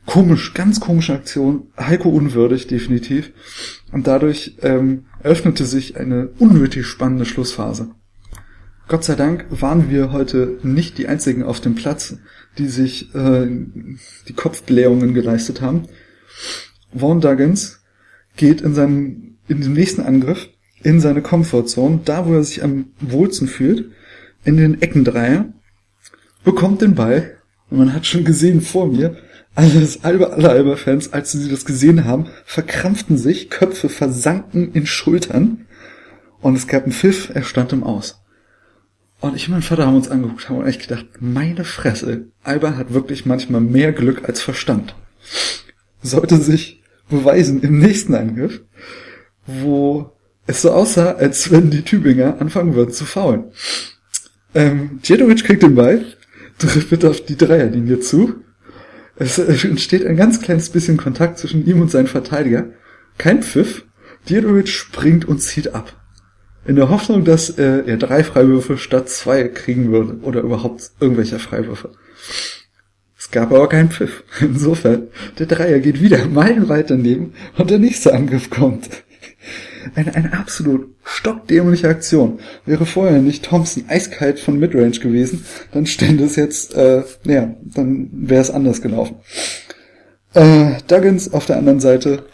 Komisch, 0.06 0.54
ganz 0.54 0.80
komische 0.80 1.14
Aktion, 1.14 1.68
Heiko 1.78 2.08
unwürdig, 2.08 2.66
definitiv. 2.66 3.32
Und 3.92 4.06
dadurch 4.06 4.56
ähm, 4.62 5.04
öffnete 5.22 5.64
sich 5.64 5.96
eine 5.98 6.28
unnötig 6.38 6.86
spannende 6.86 7.26
Schlussphase. 7.26 7.90
Gott 8.88 9.04
sei 9.04 9.14
Dank 9.14 9.46
waren 9.50 9.88
wir 9.88 10.10
heute 10.10 10.58
nicht 10.64 10.98
die 10.98 11.06
einzigen 11.06 11.44
auf 11.44 11.60
dem 11.60 11.76
Platz, 11.76 12.16
die 12.59 12.69
sich 12.69 13.14
äh, 13.14 13.49
die 14.28 14.33
Kopfblähungen 14.33 15.14
geleistet 15.14 15.61
haben. 15.61 15.85
Vaughn 16.95 17.21
Duggins 17.21 17.80
geht 18.37 18.61
in 18.61 18.75
seinem 18.75 19.38
in 19.49 19.61
dem 19.61 19.73
nächsten 19.73 20.02
Angriff 20.02 20.49
in 20.83 21.00
seine 21.00 21.23
Comfortzone, 21.23 22.00
da 22.04 22.26
wo 22.26 22.35
er 22.35 22.45
sich 22.45 22.62
am 22.62 22.87
wohlsten 23.00 23.49
fühlt, 23.49 23.90
in 24.45 24.57
den 24.57 24.80
Eckendreier, 24.80 25.52
bekommt 26.45 26.80
den 26.80 26.95
Ball 26.95 27.37
und 27.69 27.78
man 27.78 27.92
hat 27.92 28.07
schon 28.07 28.25
gesehen 28.25 28.62
vor 28.62 28.88
mir, 28.88 29.16
alles 29.54 30.04
Alba, 30.04 30.26
alle 30.26 30.49
Alba-Fans, 30.49 31.12
als 31.12 31.33
sie 31.33 31.50
das 31.50 31.64
gesehen 31.64 32.04
haben, 32.04 32.26
verkrampften 32.45 33.19
sich, 33.19 33.50
Köpfe 33.50 33.88
versanken 33.88 34.73
in 34.73 34.87
Schultern 34.87 35.66
und 36.40 36.57
es 36.57 36.66
gab 36.66 36.85
einen 36.85 36.92
Pfiff, 36.92 37.30
er 37.35 37.42
stand 37.42 37.73
im 37.73 37.83
Aus. 37.83 38.23
Und 39.20 39.36
ich 39.36 39.48
und 39.48 39.52
mein 39.52 39.62
Vater 39.62 39.86
haben 39.86 39.96
uns 39.96 40.08
angeguckt, 40.08 40.48
haben 40.48 40.64
echt 40.66 40.88
gedacht, 40.88 41.06
meine 41.20 41.64
Fresse, 41.64 42.28
Alba 42.42 42.76
hat 42.76 42.94
wirklich 42.94 43.26
manchmal 43.26 43.60
mehr 43.60 43.92
Glück 43.92 44.26
als 44.26 44.40
Verstand. 44.40 44.94
Sollte 46.02 46.38
sich 46.38 46.82
beweisen 47.10 47.62
im 47.62 47.78
nächsten 47.78 48.14
Angriff, 48.14 48.62
wo 49.46 50.12
es 50.46 50.62
so 50.62 50.72
aussah, 50.72 51.12
als 51.12 51.50
wenn 51.50 51.70
die 51.70 51.82
Tübinger 51.82 52.40
anfangen 52.40 52.74
würden 52.74 52.92
zu 52.92 53.04
faulen. 53.04 53.44
Ähm, 54.54 55.00
Djedovic 55.02 55.44
kriegt 55.44 55.62
den 55.62 55.74
Ball, 55.74 56.04
trifft 56.58 57.04
auf 57.04 57.24
die 57.24 57.36
Dreierlinie 57.36 58.00
zu. 58.00 58.36
Es 59.16 59.38
entsteht 59.38 60.06
ein 60.06 60.16
ganz 60.16 60.40
kleines 60.40 60.70
bisschen 60.70 60.96
Kontakt 60.96 61.38
zwischen 61.38 61.66
ihm 61.66 61.82
und 61.82 61.90
seinem 61.90 62.06
Verteidiger. 62.06 62.70
Kein 63.18 63.42
Pfiff. 63.42 63.84
Djedovic 64.28 64.68
springt 64.68 65.26
und 65.26 65.40
zieht 65.40 65.74
ab. 65.74 66.00
In 66.66 66.76
der 66.76 66.90
Hoffnung, 66.90 67.24
dass 67.24 67.50
äh, 67.50 67.84
er 67.86 67.96
drei 67.96 68.22
Freiwürfe 68.22 68.76
statt 68.76 69.08
zwei 69.08 69.48
kriegen 69.48 69.90
würde. 69.90 70.18
Oder 70.22 70.42
überhaupt 70.42 70.90
irgendwelche 71.00 71.38
Freiwürfe. 71.38 71.90
Es 73.18 73.30
gab 73.30 73.52
aber 73.52 73.68
keinen 73.68 73.90
Pfiff. 73.90 74.24
Insofern, 74.40 75.08
der 75.38 75.46
Dreier 75.46 75.78
geht 75.78 76.00
wieder 76.00 76.26
meilenweit 76.32 76.90
daneben 76.90 77.34
und 77.56 77.70
der 77.70 77.78
nächste 77.78 78.14
Angriff 78.14 78.50
kommt. 78.50 78.88
Eine, 79.94 80.14
eine 80.14 80.32
absolut 80.34 80.94
stockdämliche 81.04 81.88
Aktion. 81.88 82.40
Wäre 82.66 82.84
vorher 82.84 83.20
nicht 83.20 83.44
Thompson 83.44 83.84
eiskalt 83.88 84.38
von 84.38 84.58
Midrange 84.58 84.98
gewesen, 84.98 85.44
dann 85.72 85.86
stände 85.86 86.24
es 86.24 86.36
jetzt, 86.36 86.74
äh, 86.74 87.02
naja, 87.24 87.54
dann 87.62 88.10
wäre 88.12 88.42
es 88.42 88.50
anders 88.50 88.82
gelaufen. 88.82 89.16
Äh, 90.34 90.74
Duggins 90.86 91.32
auf 91.32 91.46
der 91.46 91.56
anderen 91.56 91.80
Seite, 91.80 92.24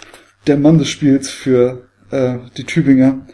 der 0.46 0.56
Mann 0.56 0.78
des 0.78 0.88
Spiels 0.88 1.30
für 1.30 1.88
äh, 2.10 2.34
die 2.56 2.64
Tübinger. 2.64 3.26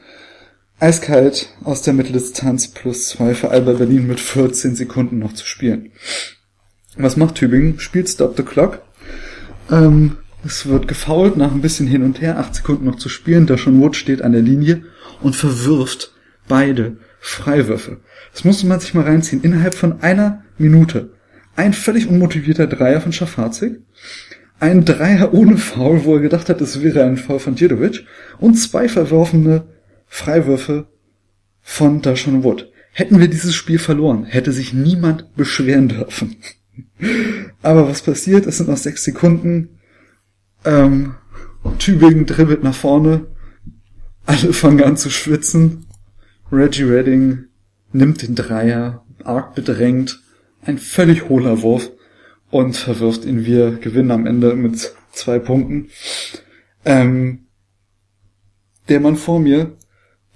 Eiskalt 0.83 1.49
aus 1.63 1.83
der 1.83 1.95
Mitteldistanz 1.95 2.67
plus 2.67 3.11
zwei 3.11 3.35
für 3.35 3.53
Alba 3.53 3.75
Berlin 3.75 4.09
mit 4.09 4.19
14 4.19 4.75
Sekunden 4.75 5.21
noch 5.21 5.33
zu 5.33 5.47
spielen. 5.47 5.93
Was 6.97 7.17
macht 7.17 7.37
Tübingen? 7.37 7.79
Spielt 7.79 8.09
Stop 8.09 8.37
the 8.37 8.43
Clock. 8.43 8.83
Ähm, 9.71 10.17
es 10.45 10.67
wird 10.67 10.89
gefoult 10.89 11.37
nach 11.37 11.53
ein 11.53 11.63
bisschen 11.63 11.87
hin 11.87 12.03
und 12.03 12.21
her, 12.21 12.37
acht 12.37 12.57
Sekunden 12.57 12.85
noch 12.85 12.97
zu 12.97 13.09
spielen. 13.09 13.47
Da 13.47 13.59
schon 13.59 13.81
Wood 13.81 13.95
steht 13.95 14.23
an 14.23 14.33
der 14.33 14.43
Linie 14.43 14.83
und 15.21 15.37
verwirft 15.37 16.15
beide 16.49 16.97
Freiwürfe. 17.21 17.99
Das 18.33 18.43
musste 18.43 18.67
man 18.67 18.81
sich 18.81 18.93
mal 18.93 19.05
reinziehen. 19.05 19.43
Innerhalb 19.45 19.77
von 19.77 20.03
einer 20.03 20.43
Minute. 20.59 21.11
Ein 21.55 21.75
völlig 21.75 22.09
unmotivierter 22.09 22.67
Dreier 22.67 23.01
von 23.01 23.13
Schafazik. 23.13 23.79
Ein 24.59 24.85
Dreier 24.85 25.33
ohne 25.33 25.59
Foul, 25.59 26.05
wo 26.05 26.17
er 26.17 26.23
gedacht 26.23 26.49
hat, 26.49 26.61
es 26.61 26.83
wäre 26.83 27.05
ein 27.05 27.19
Foul 27.19 27.39
von 27.39 27.55
Djedovic. 27.55 28.05
Und 28.41 28.57
zwei 28.57 28.89
verworfene 28.89 29.63
Freiwürfe 30.13 30.89
von 31.63 32.03
Dashon 32.03 32.45
Wood. 32.45 32.71
Hätten 32.93 33.19
wir 33.19 33.29
dieses 33.29 33.55
Spiel 33.55 33.79
verloren, 33.79 34.25
hätte 34.25 34.53
sich 34.53 34.75
niemand 34.75 35.35
beschweren 35.37 35.89
dürfen. 35.89 36.37
Aber 37.63 37.89
was 37.89 38.03
passiert? 38.03 38.45
Es 38.45 38.59
sind 38.59 38.69
noch 38.69 38.77
sechs 38.77 39.05
Sekunden. 39.05 39.79
Ähm, 40.67 41.15
Tübingen 41.79 42.27
dribbelt 42.27 42.63
nach 42.63 42.75
vorne. 42.75 43.27
Alle 44.27 44.53
fangen 44.53 44.83
an 44.83 44.99
zu 44.99 45.09
schwitzen. 45.09 45.87
Reggie 46.53 46.83
Redding 46.83 47.47
nimmt 47.93 48.21
den 48.21 48.35
Dreier, 48.35 49.07
arg 49.25 49.55
bedrängt. 49.55 50.21
Ein 50.61 50.77
völlig 50.77 51.31
hohler 51.31 51.63
Wurf 51.63 51.91
und 52.51 52.77
verwirft 52.77 53.25
ihn. 53.25 53.47
Wir 53.47 53.79
gewinnen 53.79 54.11
am 54.11 54.27
Ende 54.27 54.55
mit 54.57 54.95
zwei 55.13 55.39
Punkten. 55.39 55.89
Ähm, 56.85 57.47
der 58.91 59.01
Mann 59.01 59.17
vor 59.17 59.41
mir 59.41 59.79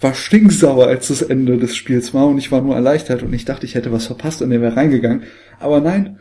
war 0.00 0.14
stinksauer, 0.14 0.86
als 0.88 1.08
das 1.08 1.22
Ende 1.22 1.58
des 1.58 1.74
Spiels 1.74 2.12
war 2.12 2.26
und 2.26 2.38
ich 2.38 2.52
war 2.52 2.60
nur 2.60 2.74
erleichtert 2.74 3.22
und 3.22 3.32
ich 3.32 3.44
dachte, 3.44 3.64
ich 3.64 3.74
hätte 3.74 3.92
was 3.92 4.06
verpasst 4.06 4.42
und 4.42 4.52
er 4.52 4.60
wäre 4.60 4.76
reingegangen. 4.76 5.22
Aber 5.58 5.80
nein, 5.80 6.18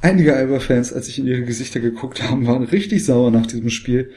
Einige 0.00 0.36
Alba-Fans, 0.36 0.92
als 0.92 1.08
ich 1.08 1.18
in 1.18 1.26
ihre 1.26 1.42
Gesichter 1.42 1.80
geguckt 1.80 2.22
habe, 2.22 2.46
waren 2.46 2.62
richtig 2.62 3.04
sauer 3.04 3.30
nach 3.30 3.46
diesem 3.46 3.70
Spiel. 3.70 4.12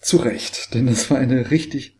Zu 0.00 0.18
Recht, 0.18 0.74
denn 0.74 0.86
das 0.86 1.10
war 1.10 1.18
eine 1.18 1.50
richtig 1.50 1.98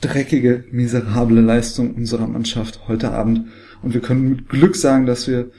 dreckige, 0.00 0.64
miserable 0.70 1.40
Leistung 1.40 1.94
unserer 1.94 2.26
Mannschaft 2.26 2.88
heute 2.88 3.10
Abend. 3.10 3.48
Und 3.82 3.92
wir 3.94 4.00
können 4.00 4.30
mit 4.30 4.48
Glück 4.48 4.76
sagen, 4.76 5.04
dass 5.06 5.26
wir 5.28 5.50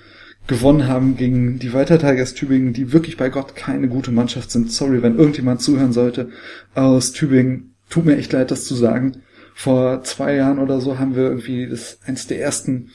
gewonnen 0.47 0.87
haben 0.87 1.17
gegen 1.17 1.59
die 1.59 1.73
Weiter 1.73 1.99
Tigers 1.99 2.33
Tübingen, 2.33 2.73
die 2.73 2.93
wirklich 2.93 3.17
bei 3.17 3.29
Gott 3.29 3.55
keine 3.55 3.87
gute 3.87 4.11
Mannschaft 4.11 4.49
sind. 4.49 4.71
Sorry, 4.71 5.03
wenn 5.03 5.19
irgendjemand 5.19 5.61
zuhören 5.61 5.93
sollte 5.93 6.29
aus 6.73 7.11
Tübingen. 7.11 7.75
Tut 7.89 8.05
mir 8.05 8.17
echt 8.17 8.31
leid, 8.31 8.49
das 8.49 8.65
zu 8.65 8.73
sagen. 8.73 9.17
Vor 9.61 10.01
zwei 10.01 10.33
Jahren 10.37 10.57
oder 10.57 10.81
so 10.81 10.97
haben 10.97 11.15
wir 11.15 11.25
irgendwie 11.25 11.67
das 11.67 11.99
eins 12.03 12.25
der 12.25 12.41
ersten 12.41 12.89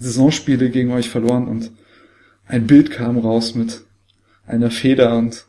Saisonspiele 0.00 0.68
gegen 0.68 0.90
euch 0.90 1.08
verloren 1.08 1.46
und 1.46 1.70
ein 2.48 2.66
Bild 2.66 2.90
kam 2.90 3.16
raus 3.16 3.54
mit 3.54 3.82
einer 4.44 4.72
Feder 4.72 5.16
und 5.16 5.46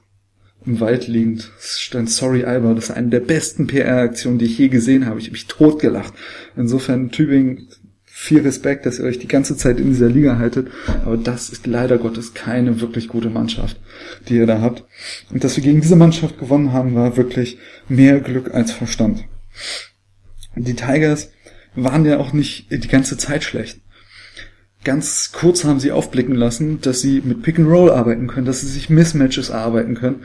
im 0.63 0.79
Wald 0.79 1.07
liegend. 1.07 1.49
Es 1.57 1.79
stand 1.79 2.11
Sorry 2.11 2.43
Alba. 2.43 2.75
Das 2.75 2.89
ist 2.89 2.91
eine 2.91 3.09
der 3.09 3.21
besten 3.21 3.65
PR-Aktionen, 3.65 4.37
die 4.37 4.45
ich 4.45 4.59
je 4.59 4.67
gesehen 4.67 5.07
habe. 5.07 5.17
Ich 5.17 5.25
habe 5.25 5.31
mich 5.31 5.47
totgelacht. 5.47 6.13
Insofern 6.55 7.09
Tübingen, 7.09 7.67
viel 8.05 8.41
Respekt, 8.41 8.85
dass 8.85 8.99
ihr 8.99 9.05
euch 9.05 9.17
die 9.17 9.27
ganze 9.27 9.57
Zeit 9.57 9.79
in 9.79 9.87
dieser 9.87 10.09
Liga 10.09 10.37
haltet. 10.37 10.67
Aber 11.03 11.17
das 11.17 11.49
ist 11.49 11.65
leider 11.65 11.97
Gottes 11.97 12.35
keine 12.35 12.81
wirklich 12.81 13.07
gute 13.07 13.31
Mannschaft, 13.31 13.79
die 14.29 14.35
ihr 14.35 14.45
da 14.45 14.61
habt. 14.61 14.83
Und 15.31 15.43
dass 15.43 15.57
wir 15.57 15.63
gegen 15.63 15.81
diese 15.81 15.95
Mannschaft 15.95 16.37
gewonnen 16.37 16.71
haben, 16.71 16.93
war 16.93 17.17
wirklich 17.17 17.57
mehr 17.89 18.19
Glück 18.19 18.53
als 18.53 18.71
Verstand. 18.71 19.23
Die 20.55 20.75
Tigers 20.75 21.31
waren 21.75 22.05
ja 22.05 22.17
auch 22.17 22.33
nicht 22.33 22.71
die 22.71 22.87
ganze 22.87 23.17
Zeit 23.17 23.43
schlecht 23.43 23.79
ganz 24.83 25.31
kurz 25.31 25.63
haben 25.63 25.79
sie 25.79 25.91
aufblicken 25.91 26.35
lassen, 26.35 26.81
dass 26.81 27.01
sie 27.01 27.21
mit 27.23 27.43
Pick 27.43 27.59
and 27.59 27.67
Roll 27.67 27.91
arbeiten 27.91 28.27
können, 28.27 28.45
dass 28.45 28.61
sie 28.61 28.67
sich 28.67 28.89
Mismatches 28.89 29.49
erarbeiten 29.49 29.95
können. 29.95 30.23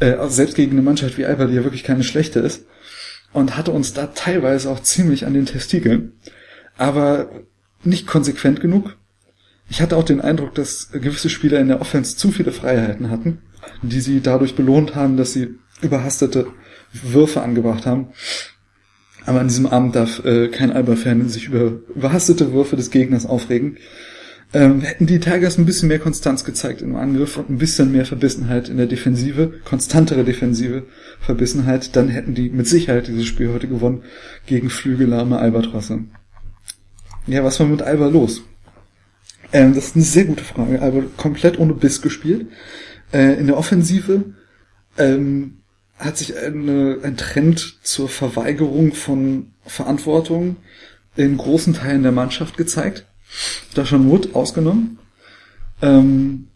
Äh, 0.00 0.16
selbst 0.28 0.56
gegen 0.56 0.72
eine 0.72 0.82
Mannschaft 0.82 1.18
wie 1.18 1.26
Alba, 1.26 1.46
die 1.46 1.54
ja 1.54 1.64
wirklich 1.64 1.84
keine 1.84 2.02
schlechte 2.02 2.40
ist. 2.40 2.66
Und 3.32 3.56
hatte 3.56 3.72
uns 3.72 3.92
da 3.92 4.08
teilweise 4.08 4.70
auch 4.70 4.80
ziemlich 4.80 5.26
an 5.26 5.34
den 5.34 5.46
Testikeln. 5.46 6.12
Aber 6.76 7.30
nicht 7.82 8.06
konsequent 8.06 8.60
genug. 8.60 8.96
Ich 9.68 9.80
hatte 9.80 9.96
auch 9.96 10.04
den 10.04 10.20
Eindruck, 10.20 10.54
dass 10.54 10.90
gewisse 10.92 11.30
Spieler 11.30 11.60
in 11.60 11.68
der 11.68 11.80
Offense 11.80 12.16
zu 12.16 12.30
viele 12.30 12.52
Freiheiten 12.52 13.10
hatten. 13.10 13.42
die 13.82 14.00
sie 14.00 14.20
dadurch 14.20 14.54
belohnt 14.54 14.94
haben, 14.94 15.16
dass 15.16 15.32
sie 15.32 15.54
überhastete 15.80 16.46
Würfe 16.92 17.40
angebracht 17.40 17.86
haben. 17.86 18.08
Aber 19.26 19.40
an 19.40 19.48
diesem 19.48 19.66
Abend 19.66 19.96
darf 19.96 20.24
äh, 20.24 20.48
kein 20.48 20.72
Alba-Fan 20.72 21.28
sich 21.28 21.46
über 21.48 21.72
überhastete 21.94 22.52
Würfe 22.52 22.76
des 22.76 22.90
Gegners 22.90 23.26
aufregen. 23.26 23.78
Ähm, 24.52 24.82
hätten 24.82 25.06
die 25.06 25.18
Tigers 25.18 25.58
ein 25.58 25.66
bisschen 25.66 25.88
mehr 25.88 25.98
Konstanz 25.98 26.44
gezeigt 26.44 26.80
im 26.80 26.94
Angriff 26.94 27.36
und 27.36 27.50
ein 27.50 27.58
bisschen 27.58 27.90
mehr 27.90 28.06
Verbissenheit 28.06 28.68
in 28.68 28.76
der 28.76 28.86
Defensive, 28.86 29.52
konstantere 29.64 30.22
Defensive, 30.22 30.84
Verbissenheit, 31.20 31.96
dann 31.96 32.08
hätten 32.08 32.34
die 32.34 32.50
mit 32.50 32.68
Sicherheit 32.68 33.08
dieses 33.08 33.26
Spiel 33.26 33.52
heute 33.52 33.66
gewonnen 33.66 34.04
gegen 34.46 34.70
flügelahme 34.70 35.38
Albatrosse. 35.38 36.04
Ja, 37.26 37.42
was 37.42 37.58
war 37.58 37.66
mit 37.66 37.82
Alba 37.82 38.06
los? 38.06 38.42
Ähm, 39.52 39.74
das 39.74 39.86
ist 39.86 39.96
eine 39.96 40.04
sehr 40.04 40.26
gute 40.26 40.44
Frage. 40.44 40.80
Alba 40.80 41.02
komplett 41.16 41.58
ohne 41.58 41.74
Biss 41.74 42.00
gespielt. 42.00 42.46
Äh, 43.12 43.34
in 43.40 43.48
der 43.48 43.56
Offensive 43.56 44.34
ähm, 44.98 45.63
hat 45.98 46.18
sich 46.18 46.36
eine, 46.36 46.98
ein 47.02 47.16
Trend 47.16 47.78
zur 47.82 48.08
Verweigerung 48.08 48.94
von 48.94 49.52
Verantwortung 49.64 50.56
in 51.16 51.36
großen 51.36 51.74
Teilen 51.74 52.02
der 52.02 52.12
Mannschaft 52.12 52.56
gezeigt. 52.56 53.06
Da 53.74 53.86
schon 53.86 54.10
Wood 54.10 54.34
ausgenommen. 54.34 54.98
Ähm, 55.82 56.48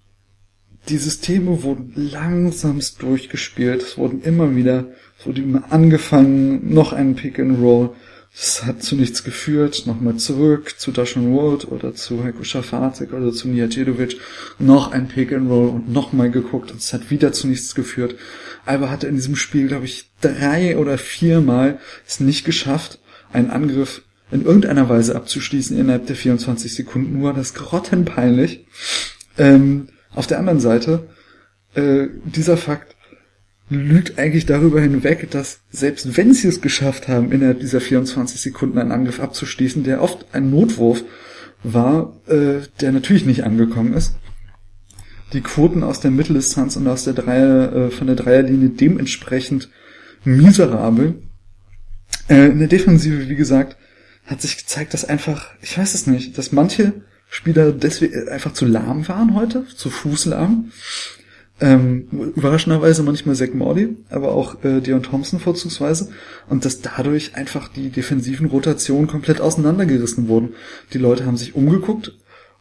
die 0.88 0.99
Systeme 0.99 1.62
wurden 1.62 1.92
langsamst 1.95 3.02
durchgespielt. 3.02 3.83
Es 3.83 3.99
wurden 3.99 4.23
immer 4.23 4.57
wieder, 4.57 4.87
es 5.18 5.26
wurde 5.26 5.42
immer 5.42 5.71
angefangen, 5.71 6.73
noch 6.73 6.92
ein 6.92 7.14
Pick 7.14 7.38
and 7.38 7.61
Roll. 7.61 7.90
Es 8.35 8.64
hat 8.64 8.82
zu 8.82 8.94
nichts 8.94 9.25
geführt, 9.25 9.85
nochmal 9.87 10.16
zurück 10.16 10.75
zu 10.78 10.92
Dashon 10.92 11.32
Wood 11.32 11.66
oder 11.70 11.94
zu 11.94 12.23
Heiko 12.23 12.44
Schafatik 12.44 13.12
oder 13.12 13.32
zu 13.32 13.49
Nijacedovic, 13.49 14.20
noch 14.58 14.92
ein 14.92 15.08
Pick 15.08 15.32
and 15.32 15.50
Roll 15.50 15.68
und 15.70 15.92
nochmal 15.92 16.30
geguckt 16.30 16.70
und 16.70 16.80
es 16.80 16.92
hat 16.92 17.11
wieder 17.11 17.32
zu 17.32 17.49
nichts 17.49 17.75
geführt. 17.75 18.14
Alba 18.64 18.90
hatte 18.90 19.06
in 19.06 19.16
diesem 19.16 19.35
Spiel, 19.35 19.66
glaube 19.66 19.87
ich, 19.87 20.11
drei 20.20 20.76
oder 20.76 20.99
viermal 20.99 21.80
es 22.06 22.20
nicht 22.20 22.44
geschafft, 22.44 23.00
einen 23.32 23.50
Angriff 23.50 24.02
in 24.30 24.44
irgendeiner 24.44 24.88
Weise 24.88 25.16
abzuschließen 25.16 25.78
innerhalb 25.78 26.06
der 26.06 26.16
24 26.16 26.75
Sekunden. 26.75 27.18
Nur 27.18 27.32
das 27.32 27.54
grottenpeinlich. 27.54 28.66
Ähm, 29.38 29.88
auf 30.14 30.26
der 30.26 30.38
anderen 30.38 30.61
Seite, 30.61 31.08
äh, 31.75 32.08
dieser 32.25 32.56
Fakt 32.56 32.97
lügt 33.71 34.19
eigentlich 34.19 34.47
darüber 34.47 34.81
hinweg, 34.81 35.31
dass 35.31 35.61
selbst 35.71 36.17
wenn 36.17 36.33
sie 36.33 36.49
es 36.49 36.61
geschafft 36.61 37.09
haben, 37.09 37.33
innerhalb 37.33 37.61
dieser 37.61 37.81
24 37.81 38.41
Sekunden 38.41 38.79
einen 38.79 38.93
Angriff 38.93 39.21
abzuschließen, 39.21 39.85
der 39.85 40.03
oft 40.03 40.27
ein 40.33 40.51
Notwurf 40.51 41.05
war, 41.63 42.15
äh, 42.29 42.61
der 42.81 42.93
natürlich 42.93 43.27
nicht 43.27 43.45
angekommen 43.45 43.93
ist, 43.95 44.15
die 45.33 45.43
Quoten 45.43 45.83
aus 45.83 46.01
der 46.01 46.11
Mitteldistanz 46.11 46.77
und 46.77 46.89
aus 46.89 47.05
der 47.05 47.13
Dreier, 47.13 47.73
äh, 47.73 47.91
von 47.91 48.07
der 48.07 48.17
Dreierlinie 48.17 48.71
dementsprechend 48.71 49.69
miserabel. 50.25 51.17
Äh, 52.29 52.49
in 52.49 52.59
der 52.59 52.69
Defensive, 52.69 53.29
wie 53.29 53.37
gesagt, 53.37 53.77
hat 54.25 54.41
sich 54.41 54.57
gezeigt, 54.57 54.95
dass 54.95 55.05
einfach, 55.05 55.51
ich 55.61 55.77
weiß 55.77 55.95
es 55.95 56.07
nicht, 56.07 56.39
dass 56.39 56.53
manche 56.53 56.93
Spieler 57.29 57.73
deswegen 57.73 58.29
einfach 58.29 58.53
zu 58.53 58.65
lahm 58.65 59.07
waren 59.09 59.35
heute, 59.35 59.67
zu 59.67 59.91
fußlahm. 59.91 60.71
Ähm, 61.61 62.33
überraschenderweise 62.37 63.03
manchmal 63.03 63.35
Zach 63.35 63.53
Morley, 63.53 63.97
aber 64.11 64.33
auch 64.33 64.62
äh, 64.62 64.81
Dion 64.81 65.03
Thompson 65.03 65.41
vorzugsweise. 65.41 66.11
Und 66.49 66.65
dass 66.65 66.81
dadurch 66.81 67.35
einfach 67.35 67.69
die 67.69 67.91
defensiven 67.91 68.47
Rotationen 68.47 69.09
komplett 69.09 69.41
auseinandergerissen 69.41 70.29
wurden. 70.29 70.55
Die 70.93 70.99
Leute 70.99 71.27
haben 71.27 71.37
sich 71.37 71.57
umgeguckt 71.57 72.12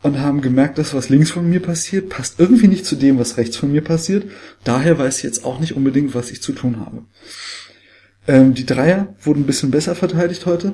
und 0.01 0.19
haben 0.19 0.41
gemerkt, 0.41 0.77
dass 0.77 0.93
was 0.93 1.09
links 1.09 1.31
von 1.31 1.47
mir 1.49 1.59
passiert, 1.59 2.09
passt 2.09 2.39
irgendwie 2.39 2.67
nicht 2.67 2.85
zu 2.85 2.95
dem, 2.95 3.19
was 3.19 3.37
rechts 3.37 3.57
von 3.57 3.71
mir 3.71 3.81
passiert. 3.81 4.25
Daher 4.63 4.97
weiß 4.97 5.17
ich 5.17 5.23
jetzt 5.23 5.45
auch 5.45 5.59
nicht 5.59 5.75
unbedingt, 5.75 6.15
was 6.15 6.31
ich 6.31 6.41
zu 6.41 6.53
tun 6.53 6.79
habe. 6.79 7.03
Ähm, 8.27 8.53
die 8.53 8.65
Dreier 8.65 9.15
wurden 9.21 9.41
ein 9.41 9.47
bisschen 9.47 9.71
besser 9.71 9.95
verteidigt 9.95 10.45
heute. 10.45 10.73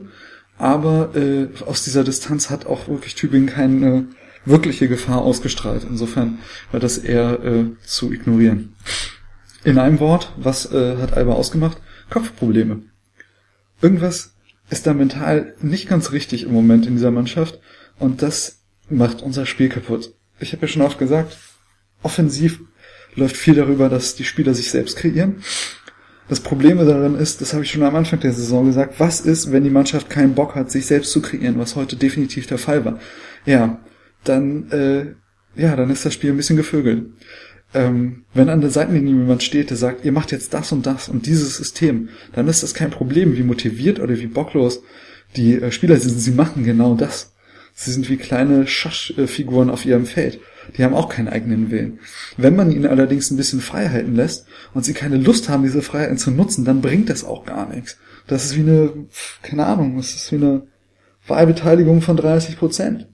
Aber 0.58 1.16
äh, 1.16 1.48
aus 1.66 1.84
dieser 1.84 2.04
Distanz 2.04 2.50
hat 2.50 2.66
auch 2.68 2.88
wirklich 2.88 3.16
Tübingen 3.16 3.48
keine 3.48 4.08
wirkliche 4.46 4.88
Gefahr 4.88 5.22
ausgestrahlt. 5.22 5.86
Insofern 5.90 6.40
war 6.72 6.80
das 6.80 6.98
eher 6.98 7.44
äh, 7.44 7.66
zu 7.86 8.12
ignorieren. 8.12 8.76
In 9.64 9.78
einem 9.80 10.00
Wort, 10.00 10.34
was 10.38 10.72
äh, 10.72 10.98
hat 10.98 11.14
Alba 11.14 11.34
ausgemacht? 11.34 11.78
Kopfprobleme. 12.10 12.82
Irgendwas 13.82 14.34
ist 14.70 14.88
da 14.88 14.94
mental 14.94 15.54
nicht 15.62 15.88
ganz 15.88 16.12
richtig 16.12 16.44
im 16.44 16.54
Moment 16.54 16.86
in 16.86 16.96
dieser 16.96 17.12
Mannschaft 17.12 17.60
und 18.00 18.22
das 18.22 18.60
macht 18.90 19.22
unser 19.22 19.46
Spiel 19.46 19.70
kaputt. 19.70 20.14
Ich 20.40 20.52
habe 20.52 20.64
ja 20.64 20.68
schon 20.68 20.82
oft 20.82 21.00
gesagt, 21.00 21.38
offensiv 22.02 22.62
läuft 23.16 23.38
viel 23.38 23.56
darüber, 23.56 23.90
dass 23.90 24.16
die 24.16 24.26
Spieler 24.26 24.54
sich 24.54 24.72
selbst 24.72 24.98
kreieren 24.98 25.44
das 26.30 26.40
Problem 26.40 26.78
darin 26.78 27.16
ist, 27.16 27.42
das 27.42 27.54
habe 27.54 27.64
ich 27.64 27.72
schon 27.72 27.84
am 27.84 27.96
Anfang 27.96 28.20
der 28.20 28.34
Saison 28.34 28.66
gesagt, 28.66 29.00
was 29.00 29.22
ist, 29.22 29.52
wenn 29.52 29.64
die 29.64 29.70
Mannschaft 29.70 30.10
keinen 30.10 30.36
Bock 30.36 30.56
hat, 30.56 30.72
sich 30.72 30.86
selbst 30.86 31.12
zu 31.12 31.22
kreieren, 31.22 31.60
was 31.60 31.76
heute 31.76 31.96
definitiv 31.96 32.48
der 32.48 32.58
Fall 32.58 32.86
war. 32.86 33.00
Ja, 33.46 33.80
dann, 34.24 34.72
äh, 34.72 35.06
ja, 35.60 35.76
dann 35.76 35.90
ist 35.90 36.06
das 36.06 36.14
Spiel 36.14 36.32
ein 36.32 36.38
bisschen 36.38 36.58
gevögelt. 36.58 37.06
Ähm, 37.74 38.26
wenn 38.34 38.50
an 38.50 38.62
der 38.62 38.70
Seitenlinie 38.70 39.16
jemand 39.16 39.42
steht, 39.42 39.70
der 39.70 39.78
sagt, 39.78 40.06
ihr 40.06 40.12
macht 40.12 40.32
jetzt 40.32 40.54
das 40.54 40.72
und 40.72 40.86
das 40.86 41.10
und 41.10 41.26
dieses 41.26 41.58
System, 41.58 42.10
dann 42.34 42.48
ist 42.48 42.62
das 42.62 42.74
kein 42.74 42.92
Problem, 42.92 43.36
wie 43.36 43.44
motiviert 43.44 44.00
oder 44.00 44.18
wie 44.20 44.28
bocklos 44.28 44.84
die 45.36 45.56
äh, 45.56 45.72
Spieler 45.72 45.98
sind. 45.98 46.20
Sie 46.20 46.32
machen 46.32 46.64
genau 46.64 46.96
das. 46.96 47.34
Sie 47.76 47.92
sind 47.92 48.10
wie 48.10 48.18
kleine 48.18 48.68
Schaschfiguren 48.68 49.72
auf 49.72 49.86
ihrem 49.86 50.06
Feld. 50.06 50.40
Die 50.78 50.84
haben 50.84 50.94
auch 50.94 51.10
keinen 51.10 51.28
eigenen 51.28 51.72
Willen. 51.72 52.00
Wenn 52.38 52.56
man 52.56 52.72
ihnen 52.72 52.86
allerdings 52.86 53.32
ein 53.32 53.38
bisschen 53.38 53.62
Freiheiten 53.62 54.16
lässt 54.16 54.46
und 54.74 54.86
sie 54.86 54.94
keine 54.94 55.18
Lust 55.18 55.50
haben, 55.50 55.64
diese 55.64 55.82
Freiheiten 55.82 56.18
zu 56.18 56.30
nutzen, 56.30 56.66
dann 56.66 56.82
bringt 56.82 57.10
das 57.10 57.24
auch 57.24 57.46
gar 57.46 57.68
nichts. 57.74 57.98
Das 58.28 58.46
ist 58.46 58.56
wie 58.56 58.62
eine, 58.62 59.08
keine 59.42 59.66
Ahnung, 59.66 59.98
das 59.98 60.14
ist 60.14 60.32
wie 60.32 60.38
eine 60.38 60.68
Wahlbeteiligung 61.28 62.02
von 62.02 62.16
30 62.16 62.58
Prozent. 62.58 63.08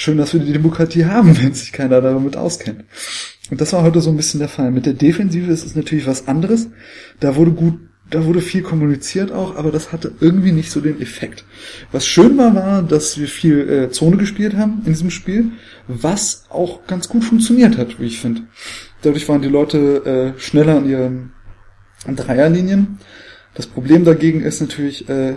Schön, 0.00 0.16
dass 0.16 0.32
wir 0.32 0.38
die 0.38 0.52
Demokratie 0.52 1.06
haben, 1.06 1.36
wenn 1.42 1.54
sich 1.54 1.72
keiner 1.72 2.00
damit 2.00 2.36
auskennt. 2.36 2.84
Und 3.50 3.60
das 3.60 3.72
war 3.72 3.82
heute 3.82 4.00
so 4.00 4.10
ein 4.10 4.16
bisschen 4.16 4.38
der 4.38 4.48
Fall. 4.48 4.70
Mit 4.70 4.86
der 4.86 4.92
Defensive 4.92 5.50
ist 5.50 5.66
es 5.66 5.74
natürlich 5.74 6.06
was 6.06 6.28
anderes. 6.28 6.68
Da 7.18 7.34
wurde 7.34 7.50
gut 7.50 7.80
da 8.08 8.24
wurde 8.24 8.40
viel 8.40 8.62
kommuniziert 8.62 9.32
auch, 9.32 9.56
aber 9.56 9.70
das 9.70 9.92
hatte 9.92 10.14
irgendwie 10.20 10.52
nicht 10.52 10.70
so 10.70 10.80
den 10.80 11.02
Effekt. 11.02 11.44
Was 11.92 12.06
schön 12.06 12.38
war, 12.38 12.54
war, 12.54 12.82
dass 12.82 13.18
wir 13.18 13.26
viel 13.26 13.68
äh, 13.68 13.90
Zone 13.90 14.16
gespielt 14.16 14.56
haben 14.56 14.82
in 14.86 14.92
diesem 14.92 15.10
Spiel, 15.10 15.50
was 15.88 16.46
auch 16.48 16.86
ganz 16.86 17.10
gut 17.10 17.24
funktioniert 17.24 17.76
hat, 17.76 18.00
wie 18.00 18.06
ich 18.06 18.18
finde. 18.18 18.44
Dadurch 19.02 19.28
waren 19.28 19.42
die 19.42 19.48
Leute 19.48 20.34
äh, 20.38 20.40
schneller 20.40 20.78
an 20.78 20.88
ihren 20.88 21.32
Dreierlinien. 22.06 22.98
Das 23.52 23.66
Problem 23.66 24.06
dagegen 24.06 24.40
ist 24.40 24.62
natürlich, 24.62 25.06
äh, 25.10 25.34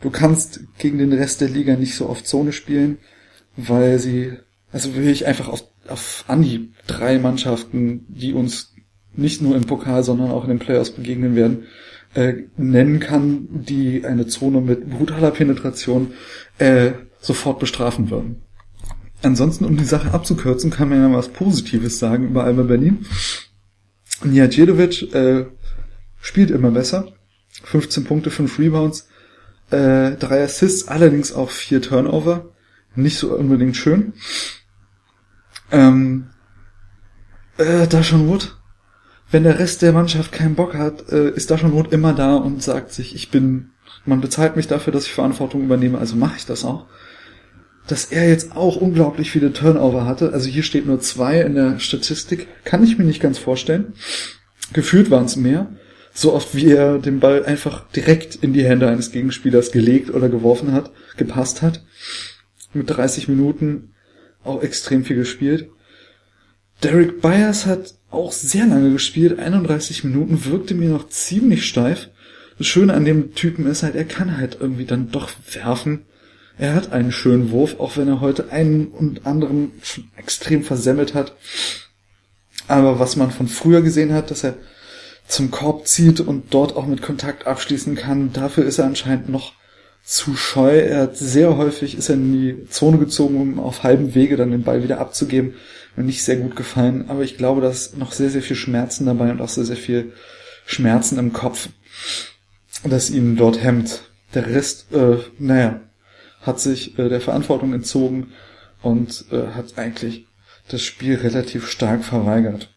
du 0.00 0.10
kannst 0.10 0.60
gegen 0.78 0.98
den 0.98 1.12
Rest 1.12 1.40
der 1.40 1.48
Liga 1.48 1.74
nicht 1.74 1.96
so 1.96 2.08
oft 2.08 2.24
Zone 2.28 2.52
spielen, 2.52 2.98
weil 3.56 3.98
sie, 3.98 4.32
also 4.72 4.94
will 4.94 5.08
ich 5.08 5.26
einfach 5.26 5.48
auf, 5.48 5.64
auf 5.88 6.24
Anhieb 6.28 6.74
drei 6.86 7.18
Mannschaften, 7.18 8.06
die 8.08 8.32
uns 8.32 8.72
nicht 9.14 9.42
nur 9.42 9.56
im 9.56 9.66
Pokal, 9.66 10.02
sondern 10.02 10.30
auch 10.30 10.44
in 10.44 10.50
den 10.50 10.58
Playoffs 10.58 10.90
begegnen 10.90 11.34
werden, 11.34 11.64
äh, 12.14 12.34
nennen 12.56 13.00
kann, 13.00 13.48
die 13.50 14.04
eine 14.04 14.26
Zone 14.26 14.60
mit 14.60 14.88
brutaler 14.88 15.30
Penetration 15.30 16.12
äh, 16.58 16.92
sofort 17.20 17.58
bestrafen 17.58 18.10
würden. 18.10 18.42
Ansonsten, 19.22 19.64
um 19.64 19.76
die 19.76 19.84
Sache 19.84 20.12
abzukürzen, 20.12 20.70
kann 20.70 20.88
man 20.88 20.98
ja 20.98 21.16
was 21.16 21.28
Positives 21.28 21.98
sagen 21.98 22.28
über 22.28 22.44
Alba 22.44 22.62
Berlin. 22.62 23.06
Nijajedovic 24.24 25.14
äh, 25.14 25.46
spielt 26.20 26.50
immer 26.50 26.70
besser. 26.70 27.12
15 27.64 28.04
Punkte, 28.04 28.30
5 28.30 28.58
Rebounds, 28.58 29.08
äh, 29.70 30.12
3 30.12 30.42
Assists, 30.42 30.88
allerdings 30.88 31.32
auch 31.32 31.50
4 31.50 31.82
Turnover. 31.82 32.51
Nicht 32.94 33.18
so 33.18 33.34
unbedingt 33.34 33.76
schön. 33.76 34.12
Ähm, 35.70 36.30
äh, 37.56 37.86
da 37.86 38.02
schon 38.02 38.28
Wood 38.28 38.56
wenn 39.32 39.44
der 39.44 39.58
Rest 39.58 39.82
der 39.82 39.92
Mannschaft 39.92 40.30
keinen 40.30 40.54
Bock 40.54 40.74
hat, 40.74 41.10
äh, 41.10 41.30
ist 41.30 41.50
da 41.50 41.58
schon 41.58 41.74
Not 41.74 41.92
immer 41.92 42.12
da 42.12 42.36
und 42.36 42.62
sagt 42.62 42.92
sich, 42.92 43.14
ich 43.14 43.30
bin, 43.30 43.70
man 44.04 44.20
bezahlt 44.20 44.56
mich 44.56 44.68
dafür, 44.68 44.92
dass 44.92 45.06
ich 45.06 45.12
Verantwortung 45.12 45.62
übernehme, 45.62 45.98
also 45.98 46.16
mache 46.16 46.36
ich 46.36 46.46
das 46.46 46.64
auch. 46.64 46.84
Dass 47.88 48.04
er 48.04 48.28
jetzt 48.28 48.54
auch 48.54 48.76
unglaublich 48.76 49.30
viele 49.30 49.52
Turnover 49.52 50.04
hatte, 50.04 50.32
also 50.32 50.48
hier 50.48 50.62
steht 50.62 50.86
nur 50.86 51.00
zwei 51.00 51.40
in 51.40 51.54
der 51.54 51.80
Statistik, 51.80 52.46
kann 52.64 52.84
ich 52.84 52.98
mir 52.98 53.04
nicht 53.04 53.22
ganz 53.22 53.38
vorstellen. 53.38 53.94
Gefühlt 54.72 55.10
waren 55.10 55.24
es 55.24 55.36
mehr. 55.36 55.66
So 56.14 56.34
oft 56.34 56.54
wie 56.54 56.70
er 56.70 56.98
den 56.98 57.20
Ball 57.20 57.44
einfach 57.44 57.88
direkt 57.88 58.36
in 58.36 58.52
die 58.52 58.64
Hände 58.64 58.86
eines 58.86 59.12
Gegenspielers 59.12 59.72
gelegt 59.72 60.10
oder 60.10 60.28
geworfen 60.28 60.72
hat, 60.72 60.90
gepasst 61.16 61.62
hat. 61.62 61.82
Mit 62.74 62.90
30 62.90 63.28
Minuten 63.28 63.94
auch 64.44 64.62
extrem 64.62 65.04
viel 65.04 65.16
gespielt. 65.16 65.70
Derek 66.82 67.20
Byers 67.20 67.66
hat 67.66 67.94
auch 68.10 68.32
sehr 68.32 68.66
lange 68.66 68.92
gespielt, 68.92 69.38
31 69.38 70.04
Minuten, 70.04 70.44
wirkte 70.44 70.74
mir 70.74 70.88
noch 70.88 71.08
ziemlich 71.08 71.66
steif. 71.66 72.08
Das 72.58 72.66
Schöne 72.66 72.94
an 72.94 73.04
dem 73.04 73.34
Typen 73.34 73.66
ist 73.66 73.82
halt, 73.82 73.94
er 73.94 74.04
kann 74.04 74.36
halt 74.36 74.58
irgendwie 74.60 74.84
dann 74.84 75.10
doch 75.10 75.30
werfen. 75.52 76.06
Er 76.58 76.74
hat 76.74 76.92
einen 76.92 77.12
schönen 77.12 77.50
Wurf, 77.50 77.80
auch 77.80 77.96
wenn 77.96 78.08
er 78.08 78.20
heute 78.20 78.50
einen 78.50 78.88
und 78.88 79.26
anderen 79.26 79.72
schon 79.82 80.10
extrem 80.16 80.62
versemmelt 80.62 81.14
hat. 81.14 81.34
Aber 82.68 82.98
was 82.98 83.16
man 83.16 83.30
von 83.30 83.48
früher 83.48 83.82
gesehen 83.82 84.12
hat, 84.12 84.30
dass 84.30 84.44
er 84.44 84.56
zum 85.26 85.50
Korb 85.50 85.86
zieht 85.86 86.20
und 86.20 86.52
dort 86.52 86.76
auch 86.76 86.86
mit 86.86 87.00
Kontakt 87.00 87.46
abschließen 87.46 87.96
kann, 87.96 88.32
dafür 88.32 88.64
ist 88.64 88.78
er 88.78 88.86
anscheinend 88.86 89.28
noch 89.28 89.54
zu 90.04 90.34
scheu. 90.36 90.78
Er 90.78 91.02
hat 91.02 91.16
sehr 91.16 91.56
häufig 91.56 91.96
ist 91.96 92.08
er 92.08 92.16
in 92.16 92.32
die 92.32 92.68
Zone 92.68 92.98
gezogen, 92.98 93.40
um 93.40 93.60
auf 93.60 93.82
halbem 93.82 94.14
Wege 94.14 94.36
dann 94.36 94.50
den 94.50 94.62
Ball 94.62 94.82
wieder 94.82 95.00
abzugeben. 95.00 95.54
Mir 95.96 96.04
nicht 96.04 96.24
sehr 96.24 96.36
gut 96.36 96.56
gefallen, 96.56 97.06
aber 97.08 97.22
ich 97.22 97.36
glaube, 97.36 97.60
da 97.60 97.68
ist 97.68 97.96
noch 97.98 98.12
sehr, 98.12 98.30
sehr 98.30 98.42
viel 98.42 98.56
Schmerzen 98.56 99.06
dabei 99.06 99.30
und 99.30 99.40
auch 99.40 99.48
sehr, 99.48 99.64
sehr 99.64 99.76
viel 99.76 100.12
Schmerzen 100.64 101.18
im 101.18 101.32
Kopf, 101.32 101.68
das 102.84 103.10
ihn 103.10 103.36
dort 103.36 103.62
hemmt. 103.62 104.02
Der 104.34 104.46
Rest, 104.46 104.92
äh, 104.94 105.18
naja, 105.38 105.80
hat 106.40 106.60
sich 106.60 106.98
äh, 106.98 107.08
der 107.08 107.20
Verantwortung 107.20 107.74
entzogen 107.74 108.32
und 108.80 109.26
äh, 109.30 109.48
hat 109.48 109.78
eigentlich 109.78 110.26
das 110.68 110.82
Spiel 110.82 111.16
relativ 111.16 111.68
stark 111.68 112.04
verweigert. 112.04 112.70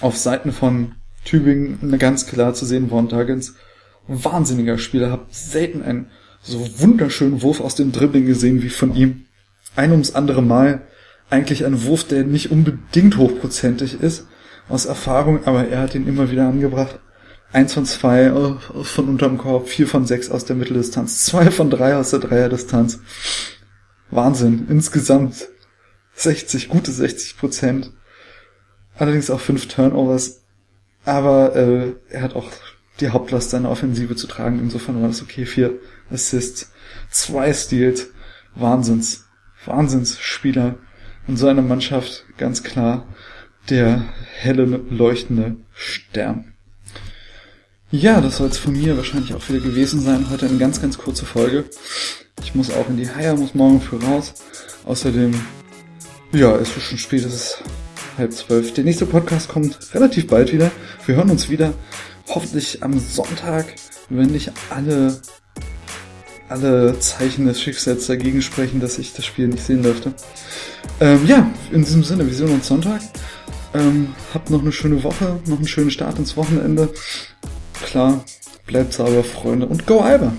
Auf 0.00 0.16
Seiten 0.16 0.52
von 0.52 0.96
Tübingen 1.24 1.78
eine 1.82 1.98
ganz 1.98 2.26
klar 2.26 2.54
zu 2.54 2.66
sehen, 2.66 2.90
Von 2.90 3.08
Duggins, 3.08 3.54
wahnsinniger 4.06 4.78
Spieler, 4.78 5.10
hab 5.10 5.32
selten 5.32 5.82
einen 5.82 6.10
so 6.42 6.66
wunderschönen 6.78 7.42
Wurf 7.42 7.60
aus 7.60 7.74
dem 7.74 7.92
Dribbling 7.92 8.26
gesehen 8.26 8.62
wie 8.62 8.70
von 8.70 8.94
ihm. 8.94 9.26
Ein 9.76 9.92
ums 9.92 10.14
andere 10.14 10.42
Mal 10.42 10.82
eigentlich 11.28 11.64
ein 11.64 11.84
Wurf, 11.84 12.04
der 12.04 12.24
nicht 12.24 12.50
unbedingt 12.50 13.16
hochprozentig 13.16 14.00
ist, 14.00 14.26
aus 14.68 14.86
Erfahrung, 14.86 15.44
aber 15.46 15.68
er 15.68 15.80
hat 15.80 15.94
ihn 15.94 16.08
immer 16.08 16.30
wieder 16.30 16.48
angebracht. 16.48 16.98
Eins 17.52 17.74
von 17.74 17.84
zwei 17.84 18.30
von 18.82 19.08
unterm 19.08 19.38
Korb, 19.38 19.68
vier 19.68 19.88
von 19.88 20.06
sechs 20.06 20.30
aus 20.30 20.44
der 20.44 20.56
Mitteldistanz, 20.56 21.24
zwei 21.24 21.50
von 21.50 21.70
drei 21.70 21.96
aus 21.96 22.10
der 22.10 22.20
Dreierdistanz. 22.20 23.00
Wahnsinn. 24.10 24.66
Insgesamt 24.68 25.48
60, 26.14 26.68
gute 26.68 26.90
60 26.90 27.38
Prozent. 27.38 27.92
Allerdings 28.96 29.30
auch 29.30 29.40
fünf 29.40 29.66
Turnovers. 29.66 30.42
Aber 31.04 31.56
äh, 31.56 31.94
er 32.10 32.22
hat 32.22 32.36
auch 32.36 32.50
die 33.00 33.10
Hauptlast 33.10 33.50
seiner 33.50 33.70
Offensive 33.70 34.16
zu 34.16 34.26
tragen. 34.26 34.58
Insofern 34.58 35.00
war 35.00 35.08
das 35.08 35.22
okay. 35.22 35.46
Vier 35.46 35.78
Assists, 36.10 36.72
zwei 37.10 37.52
Steals. 37.52 38.08
Wahnsinns, 38.54 39.28
Wahnsinnsspieler. 39.64 40.76
Und 41.26 41.36
so 41.36 41.46
eine 41.46 41.62
Mannschaft 41.62 42.24
ganz 42.36 42.62
klar 42.62 43.06
der 43.68 44.04
helle, 44.38 44.64
leuchtende 44.64 45.56
Stern. 45.72 46.52
Ja, 47.92 48.20
das 48.20 48.36
soll 48.36 48.48
es 48.48 48.58
von 48.58 48.72
mir 48.72 48.96
wahrscheinlich 48.96 49.34
auch 49.34 49.48
wieder 49.48 49.60
gewesen 49.60 50.00
sein. 50.00 50.30
Heute 50.30 50.46
eine 50.46 50.58
ganz, 50.58 50.80
ganz 50.80 50.96
kurze 50.96 51.26
Folge. 51.26 51.64
Ich 52.42 52.54
muss 52.54 52.70
auch 52.70 52.88
in 52.88 52.96
die 52.96 53.08
Haie, 53.08 53.34
muss 53.34 53.54
morgen 53.54 53.80
früh 53.80 53.96
raus. 53.96 54.34
Außerdem, 54.86 55.34
ja, 56.32 56.56
es 56.56 56.76
ist 56.76 56.84
schon 56.84 56.98
spät, 56.98 57.24
es 57.24 57.34
ist 57.34 57.64
halb 58.16 58.32
zwölf. 58.32 58.72
Der 58.74 58.84
nächste 58.84 59.06
Podcast 59.06 59.48
kommt 59.48 59.94
relativ 59.94 60.26
bald 60.26 60.52
wieder. 60.52 60.70
Wir 61.06 61.16
hören 61.16 61.30
uns 61.30 61.50
wieder, 61.50 61.74
hoffentlich 62.34 62.82
am 62.82 62.98
Sonntag, 62.98 63.66
wenn 64.08 64.30
nicht 64.30 64.52
alle, 64.70 65.20
alle 66.48 66.98
Zeichen 66.98 67.46
des 67.46 67.60
Schicksals 67.60 68.06
dagegen 68.06 68.42
sprechen, 68.42 68.80
dass 68.80 68.98
ich 68.98 69.12
das 69.12 69.24
Spiel 69.24 69.48
nicht 69.48 69.64
sehen 69.64 69.82
dürfte. 69.82 70.14
Ähm, 71.00 71.26
ja, 71.26 71.50
in 71.72 71.84
diesem 71.84 72.04
Sinne, 72.04 72.26
wir 72.26 72.34
sehen 72.34 72.50
uns 72.50 72.68
Sonntag. 72.68 73.00
Ähm, 73.72 74.14
habt 74.34 74.50
noch 74.50 74.62
eine 74.62 74.72
schöne 74.72 75.02
Woche, 75.02 75.40
noch 75.46 75.58
einen 75.58 75.68
schönen 75.68 75.90
Start 75.90 76.18
ins 76.18 76.36
Wochenende. 76.36 76.88
Klar, 77.84 78.24
bleibt 78.66 78.92
sauber, 78.92 79.22
Freunde, 79.22 79.66
und 79.66 79.86
go 79.86 80.00
Alba! 80.00 80.32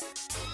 Thank 0.00 0.38
you 0.38 0.47